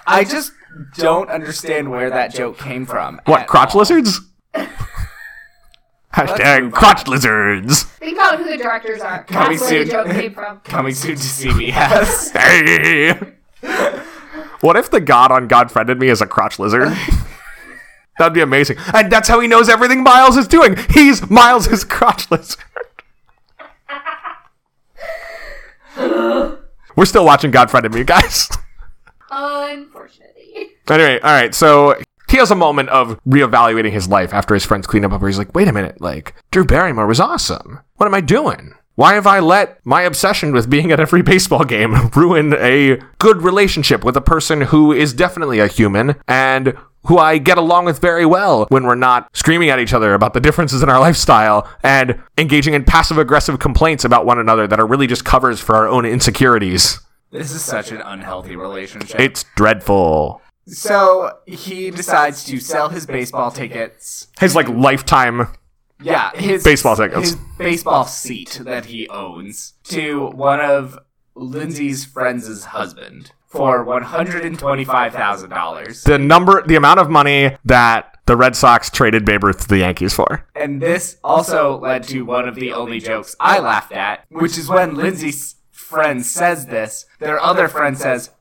[0.08, 0.54] I just
[0.96, 3.20] don't understand where that joke came from.
[3.26, 3.80] What, at crotch all.
[3.80, 4.22] lizards?
[6.14, 7.84] Hashtag crotch lizards.
[7.84, 9.26] Think about who the directors are.
[9.26, 9.88] Coming That's where soon.
[9.88, 10.60] the joke came from.
[10.62, 12.32] Coming soon to CBS.
[12.32, 13.34] Hey!
[14.62, 16.96] What if the god on God Friended Me is a crotch lizard?
[18.18, 18.78] That'd be amazing.
[18.94, 20.78] And that's how he knows everything Miles is doing.
[20.94, 22.64] He's Miles' crotch lizard.
[26.96, 28.50] We're still watching God Friended Me, guys.
[29.30, 30.72] Unfortunately.
[30.90, 31.54] Anyway, all right.
[31.54, 31.96] So
[32.30, 35.12] he has a moment of reevaluating his life after his friends clean up.
[35.12, 37.80] Where he's like, "Wait a minute, like Drew Barrymore was awesome.
[37.98, 38.74] What am I doing?
[38.96, 43.42] Why have I let my obsession with being at every baseball game ruin a good
[43.42, 46.78] relationship with a person who is definitely a human and
[47.08, 50.34] who I get along with very well when we're not screaming at each other about
[50.34, 54.80] the differences in our lifestyle and engaging in passive aggressive complaints about one another that
[54.80, 57.00] are really just covers for our own insecurities?
[57.32, 59.20] this is such an unhealthy relationship.
[59.20, 64.28] It's dreadful." so he decides to sell his baseball tickets.
[64.40, 65.48] His like lifetime
[66.02, 67.32] Yeah, his Baseball tickets.
[67.32, 70.98] his baseball seat that he owns to one of
[71.36, 76.04] Lindsay's friends' husband for one hundred and twenty-five thousand dollars.
[76.04, 79.78] the number the amount of money that the Red Sox traded Babe Ruth to the
[79.80, 80.46] Yankees for.
[80.56, 84.68] And this also led to one of the only jokes I laughed at, which is
[84.68, 88.32] when Lindsay's friend says this, their other friend says,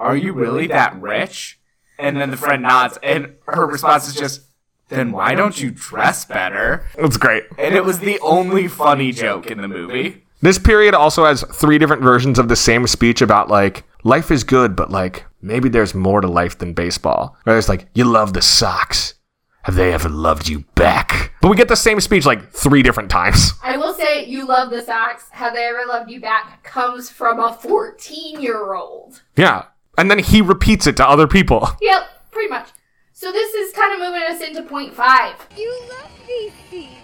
[0.00, 1.60] Are you really that rich?
[1.98, 4.42] And then the friend nods, and her response is just,
[4.88, 6.86] Then why don't you dress better?
[6.96, 7.44] It's great.
[7.58, 10.23] And it was the only funny joke in the movie.
[10.44, 14.44] This period also has three different versions of the same speech about like life is
[14.44, 17.34] good, but like maybe there's more to life than baseball.
[17.44, 19.14] Where it's like you love the Sox.
[19.62, 21.32] Have they ever loved you back?
[21.40, 23.52] But we get the same speech like three different times.
[23.62, 25.30] I will say, you love the Sox.
[25.30, 26.62] Have they ever loved you back?
[26.62, 29.22] Comes from a 14 year old.
[29.36, 29.64] Yeah.
[29.96, 31.70] And then he repeats it to other people.
[31.80, 32.68] Yep, pretty much.
[33.14, 35.36] So this is kind of moving us into point five.
[35.56, 37.03] You love DC.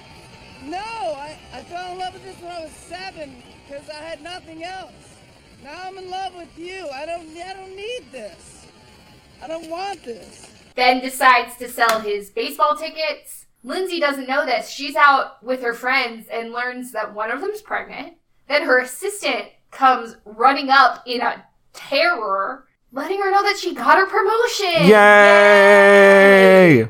[0.70, 4.22] No, I, I fell in love with this when I was seven because I had
[4.22, 5.16] nothing else.
[5.64, 6.86] Now I'm in love with you.
[6.94, 8.66] I don't I don't need this.
[9.42, 10.48] I don't want this.
[10.76, 13.46] Ben decides to sell his baseball tickets.
[13.64, 14.70] Lindsay doesn't know this.
[14.70, 18.14] She's out with her friends and learns that one of them's pregnant.
[18.46, 23.98] Then her assistant comes running up in a terror, letting her know that she got
[23.98, 24.88] her promotion.
[24.88, 26.88] Yay!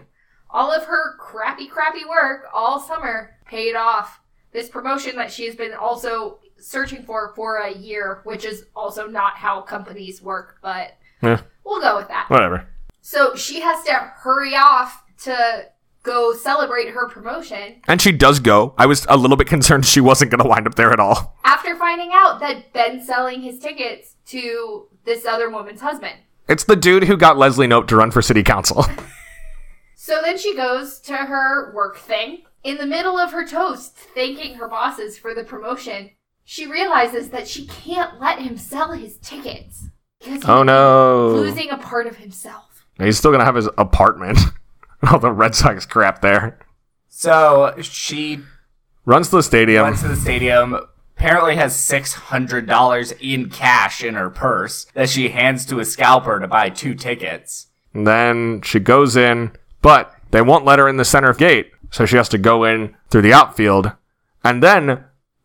[0.51, 4.21] All of her crappy, crappy work all summer paid off.
[4.53, 9.07] This promotion that she has been also searching for for a year, which is also
[9.07, 12.31] not how companies work, but Yeah, we'll go with that.
[12.31, 12.69] whatever.
[13.01, 15.67] So she has to hurry off to
[16.03, 18.75] go celebrate her promotion And she does go.
[18.79, 21.37] I was a little bit concerned she wasn't going to wind up there at all.
[21.45, 26.17] after finding out that Ben's selling his tickets to this other woman's husband.
[26.49, 28.85] It's the dude who got Leslie Knope to run for city council.
[30.03, 32.43] So then she goes to her work thing.
[32.63, 36.11] In the middle of her toast, thanking her bosses for the promotion,
[36.45, 39.89] she realizes that she can't let him sell his tickets.
[40.19, 41.29] Because oh no.
[41.31, 42.85] losing a part of himself.
[42.99, 44.39] He's still going to have his apartment.
[45.11, 46.59] All the Red Sox crap there.
[47.09, 48.41] So she
[49.07, 49.85] Runs to the stadium.
[49.85, 50.77] went to the stadium,
[51.17, 56.47] apparently has $600 in cash in her purse that she hands to a scalper to
[56.47, 57.69] buy two tickets.
[57.95, 61.73] And then she goes in, but they won't let her in the center of gate.
[61.91, 63.93] So she has to go in through the outfield.
[64.45, 65.05] And then,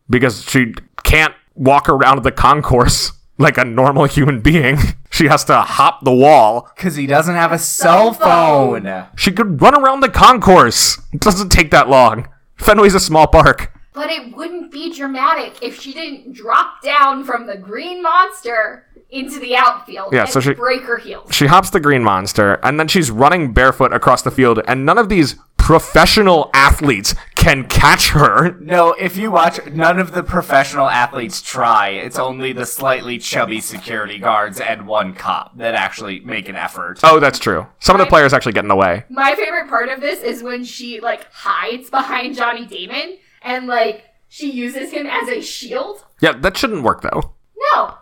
[0.10, 0.74] because she
[1.04, 4.78] can't walk around the concourse like a normal human being,
[5.12, 6.70] she has to hop the wall.
[6.76, 9.08] Because he doesn't have a cell phone.
[9.18, 11.00] She could run around the concourse.
[11.12, 12.28] It doesn't take that long.
[12.58, 13.74] Fenway's a small park.
[13.94, 19.40] But it wouldn't be dramatic if she didn't drop down from the green monster into
[19.40, 21.34] the outfield Yeah, and so she- break her heels.
[21.34, 24.98] She hops the green monster, and then she's running barefoot across the field, and none
[24.98, 28.56] of these professional athletes can catch her.
[28.60, 31.90] No, if you watch, none of the professional athletes try.
[31.90, 37.00] It's only the slightly chubby security guards and one cop that actually make an effort.
[37.04, 37.66] Oh, that's true.
[37.80, 39.06] Some of the players actually get in the way.
[39.10, 44.04] My favorite part of this is when she like hides behind Johnny Damon and like
[44.30, 46.06] she uses him as a shield.
[46.22, 47.34] Yeah, that shouldn't work though.
[47.74, 47.96] No.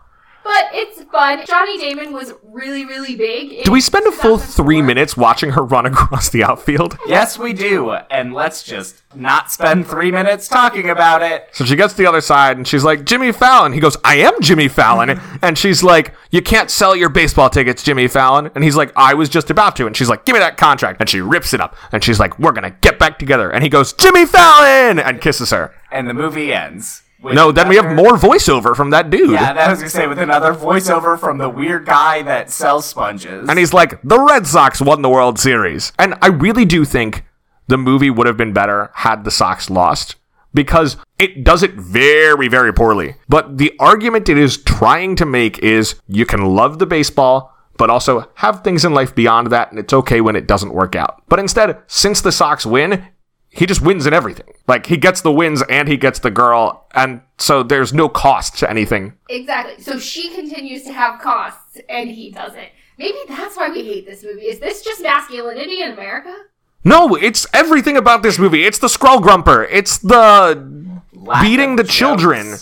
[0.44, 1.46] But it's fun.
[1.46, 3.52] Johnny Damon was really, really big.
[3.54, 6.98] in Do we spend a full three minutes watching her run across the outfield?
[7.08, 11.48] Yes, we do, and let's just not spend three minutes talking about it.
[11.54, 13.72] So she gets to the other side and she's like, Jimmy Fallon.
[13.74, 15.22] He goes, I am Jimmy Fallon.
[15.42, 18.50] and she's like, You can't sell your baseball tickets, Jimmy Fallon.
[18.56, 19.86] And he's like, I was just about to.
[19.88, 21.00] And she's like, Give me that contract.
[21.00, 21.76] And she rips it up.
[21.92, 23.52] And she's like, We're going to get back together.
[23.52, 25.00] And he goes, Jimmy Fallon!
[25.00, 25.74] And kisses her.
[25.92, 27.03] And the movie ends.
[27.24, 29.32] With No, then we have more voiceover from that dude.
[29.32, 33.50] Yeah, that was gonna say with another voiceover from the weird guy that sells sponges.
[33.50, 35.94] And he's like, the Red Sox won the World Series.
[35.98, 37.24] And I really do think
[37.68, 40.16] the movie would have been better had the Sox lost
[40.54, 43.16] because it does it very, very poorly.
[43.28, 47.90] But the argument it is trying to make is you can love the baseball, but
[47.90, 51.24] also have things in life beyond that, and it's okay when it doesn't work out.
[51.28, 53.08] But instead, since the Sox win,
[53.54, 54.54] he just wins in everything.
[54.68, 58.58] Like, he gets the wins and he gets the girl, and so there's no cost
[58.60, 59.14] to anything.
[59.30, 59.82] Exactly.
[59.84, 62.70] So she continues to have costs and he doesn't.
[62.98, 64.44] Maybe that's why we hate this movie.
[64.44, 66.36] Is this just masculinity in America?
[66.84, 68.66] No, it's everything about this movie.
[68.66, 69.68] It's the Skrull Grumper.
[69.72, 72.56] It's the Lack beating of the children.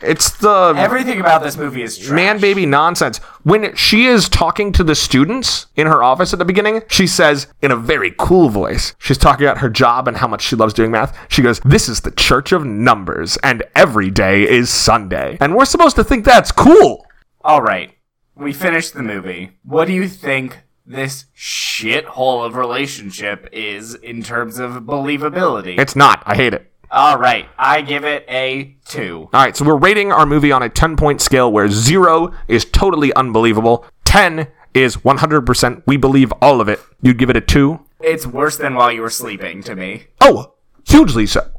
[0.00, 2.14] It's the Everything about this movie is trash.
[2.14, 3.18] man baby nonsense.
[3.42, 7.48] When she is talking to the students in her office at the beginning, she says
[7.62, 10.72] in a very cool voice, she's talking about her job and how much she loves
[10.74, 11.16] doing math.
[11.28, 15.36] She goes, This is the church of numbers, and every day is Sunday.
[15.40, 17.04] And we're supposed to think that's cool.
[17.42, 17.92] All right,
[18.36, 19.58] we finished the movie.
[19.64, 25.78] What do you think this shithole of relationship is in terms of believability?
[25.78, 26.22] It's not.
[26.24, 26.70] I hate it.
[26.90, 29.28] All right, I give it a two.
[29.32, 32.64] All right, so we're rating our movie on a 10 point scale where 0 is
[32.64, 36.80] totally unbelievable, 10 is 100% we believe all of it.
[37.02, 37.80] You'd give it a 2.
[38.00, 40.04] It's worse than while you were sleeping to me.
[40.20, 40.54] Oh,
[40.86, 41.50] hugely so.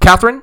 [0.00, 0.42] Catherine?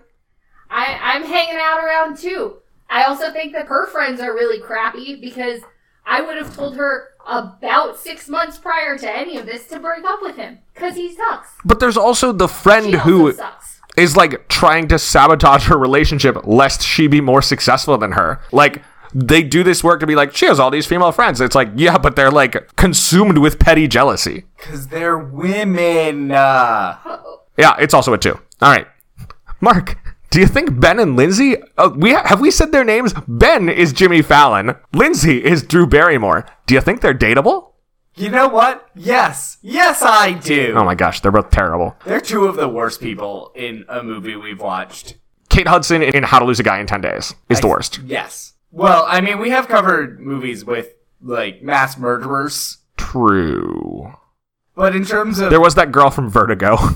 [0.70, 2.58] I, I'm hanging out around too.
[2.90, 5.62] I also think that her friends are really crappy because
[6.06, 10.04] I would have told her about six months prior to any of this to break
[10.04, 11.50] up with him because he sucks.
[11.64, 13.73] But there's also the friend She also who sucks.
[13.98, 18.40] Is like trying to sabotage her relationship lest she be more successful than her.
[18.52, 18.82] Like
[19.14, 21.40] they do this work to be like she has all these female friends.
[21.42, 24.46] It's like yeah, but they're like consumed with petty jealousy.
[24.58, 26.32] Cause they're women.
[26.32, 26.98] Uh,
[27.58, 28.34] Yeah, it's also a two.
[28.62, 28.88] All right,
[29.62, 29.98] Mark.
[30.32, 31.58] Do you think Ben and Lindsay?
[31.78, 33.14] Uh, we ha- have we said their names?
[33.28, 34.74] Ben is Jimmy Fallon.
[34.92, 36.48] Lindsay is Drew Barrymore.
[36.66, 37.73] Do you think they're dateable?
[38.16, 38.90] You know what?
[38.96, 39.58] Yes.
[39.62, 40.74] Yes, I do.
[40.76, 41.96] Oh my gosh, they're both terrible.
[42.06, 45.18] They're two of the worst people in a movie we've watched.
[45.50, 48.00] Kate Hudson in How to Lose a Guy in Ten Days is the worst.
[48.06, 48.54] Yes.
[48.72, 52.80] Well, I mean, we have covered movies with, like, mass murderers.
[52.98, 54.14] True.
[54.76, 55.52] But in terms of.
[55.52, 56.78] There was that girl from Vertigo.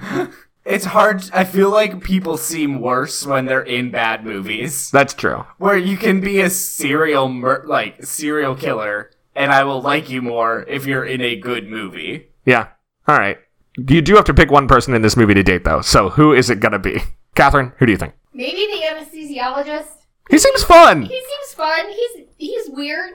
[0.64, 1.28] It's hard.
[1.32, 4.90] I feel like people seem worse when they're in bad movies.
[4.90, 5.44] That's true.
[5.58, 10.22] Where you can be a serial mur- like serial killer, and I will like you
[10.22, 12.28] more if you're in a good movie.
[12.44, 12.68] Yeah.
[13.08, 13.38] All right.
[13.76, 15.80] You do have to pick one person in this movie to date, though.
[15.80, 17.02] So who is it gonna be?
[17.34, 18.14] Catherine, who do you think?
[18.34, 19.86] Maybe the anesthesiologist.
[20.28, 21.02] He seems fun.
[21.02, 21.86] He seems fun.
[21.88, 23.12] He's he's weird.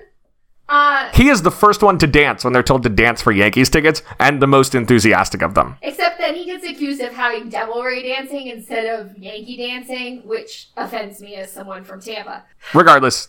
[0.67, 3.69] Uh, He is the first one to dance when they're told to dance for Yankees
[3.69, 5.77] tickets, and the most enthusiastic of them.
[5.83, 10.69] except that he gets accused of having Devil Ray dancing instead of Yankee dancing, which
[10.75, 12.43] offends me as someone from Tampa.
[12.73, 13.27] Regardless,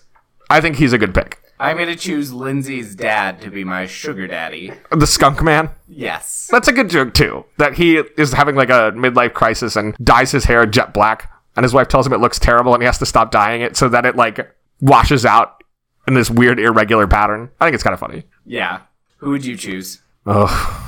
[0.48, 1.38] I think he's a good pick.
[1.58, 4.72] I'm gonna choose Lindsay's dad to be my sugar daddy.
[4.90, 5.70] The skunk man.
[5.88, 6.48] Yes.
[6.50, 7.46] That's a good joke too.
[7.56, 11.64] That he is having like a midlife crisis and dyes his hair jet black, and
[11.64, 13.88] his wife tells him it looks terrible, and he has to stop dyeing it so
[13.88, 15.62] that it like washes out
[16.06, 17.50] in this weird irregular pattern.
[17.60, 18.24] I think it's kind of funny.
[18.44, 18.80] Yeah.
[19.18, 20.02] Who would you choose?
[20.26, 20.82] Ugh.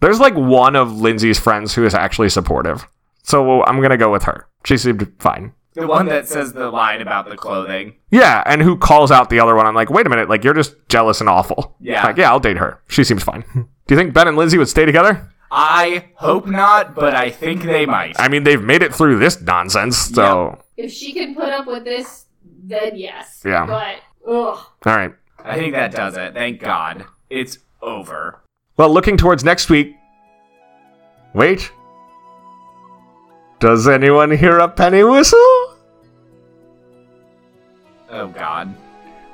[0.00, 2.88] There's like one of Lindsay's friends who is actually supportive,
[3.22, 4.48] so I'm gonna go with her.
[4.64, 5.52] She seemed fine.
[5.74, 7.94] The one that says the line about the clothing.
[8.10, 9.66] Yeah, and who calls out the other one?
[9.66, 11.76] I'm like, wait a minute, like you're just jealous and awful.
[11.80, 12.04] Yeah.
[12.04, 12.80] like yeah, I'll date her.
[12.88, 13.44] She seems fine.
[13.54, 15.28] Do you think Ben and Lindsay would stay together?
[15.50, 18.16] I hope not, but I think they might.
[18.18, 21.84] I mean, they've made it through this nonsense, so If she can put up with
[21.84, 23.42] this, then yes.
[23.44, 23.66] Yeah.
[23.66, 23.96] But
[24.26, 24.58] ugh.
[24.86, 25.14] all right.
[25.44, 26.34] I think that does it.
[26.34, 27.04] Thank God.
[27.28, 28.40] It's over.
[28.76, 29.94] Well, looking towards next week.
[31.34, 31.70] Wait.
[33.62, 35.38] Does anyone hear a penny whistle?
[38.10, 38.74] Oh God.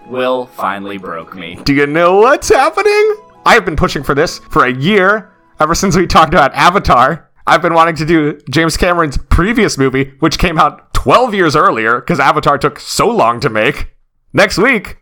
[0.06, 1.58] Will finally broke me.
[1.64, 3.16] Do you know what's happening?
[3.46, 7.30] I have been pushing for this for a year, ever since we talked about Avatar.
[7.46, 11.98] I've been wanting to do James Cameron's previous movie, which came out 12 years earlier
[11.98, 13.96] because Avatar took so long to make.
[14.34, 14.98] Next week,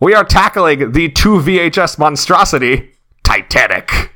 [0.00, 2.92] we are tackling the 2 VHS monstrosity,
[3.22, 4.14] Titanic.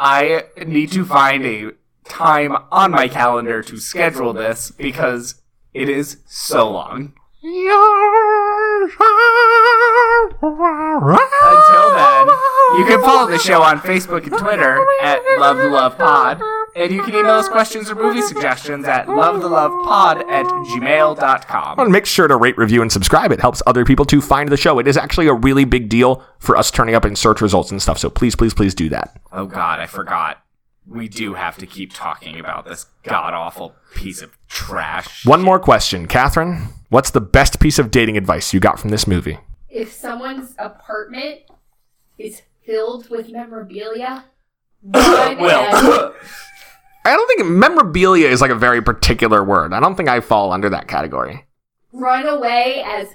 [0.00, 1.70] I need to find a
[2.12, 5.36] time on my calendar to schedule this because
[5.72, 7.14] it is so long.
[7.42, 7.72] Until
[11.94, 12.28] then,
[12.78, 16.40] you can follow the show on Facebook and Twitter at Love the Love Pod,
[16.76, 21.78] and you can email us questions or movie suggestions at lovethelovepod at gmail.com.
[21.80, 23.32] And make sure to rate, review, and subscribe.
[23.32, 24.78] It helps other people to find the show.
[24.78, 27.82] It is actually a really big deal for us turning up in search results and
[27.82, 27.98] stuff.
[27.98, 29.20] So please, please, please do that.
[29.32, 30.41] Oh god, I forgot.
[30.86, 35.24] We do have to keep talking about this god awful piece of trash.
[35.24, 36.68] One more question, Catherine.
[36.88, 39.38] What's the best piece of dating advice you got from this movie?
[39.74, 41.40] if someone's apartment
[42.18, 44.26] is filled with memorabilia,
[44.82, 46.12] run ahead.
[47.04, 49.72] I don't think memorabilia is like a very particular word.
[49.72, 51.46] I don't think I fall under that category.
[51.92, 53.08] run away as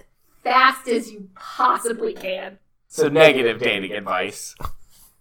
[0.44, 2.58] fast as you possibly can.
[2.88, 4.56] so negative dating advice.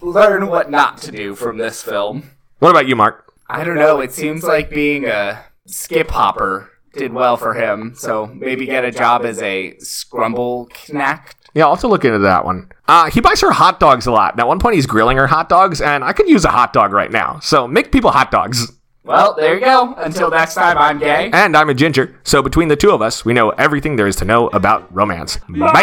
[0.00, 2.30] Learn what not to do from this film.
[2.58, 3.32] What about you, Mark?
[3.48, 8.26] I don't know, it seems like being a skip hopper did well for him, so
[8.26, 11.36] maybe get a job as a scrumble knack.
[11.54, 12.70] Yeah, I'll have to look into that one.
[12.88, 14.32] Uh, he buys her hot dogs a lot.
[14.34, 16.72] And at one point, he's grilling her hot dogs, and I could use a hot
[16.72, 17.38] dog right now.
[17.40, 18.72] So make people hot dogs.
[19.04, 19.94] Well, there you go.
[19.96, 21.30] Until next time, I'm gay.
[21.32, 24.16] And I'm a ginger, so between the two of us, we know everything there is
[24.16, 25.38] to know about romance.
[25.48, 25.76] Bye!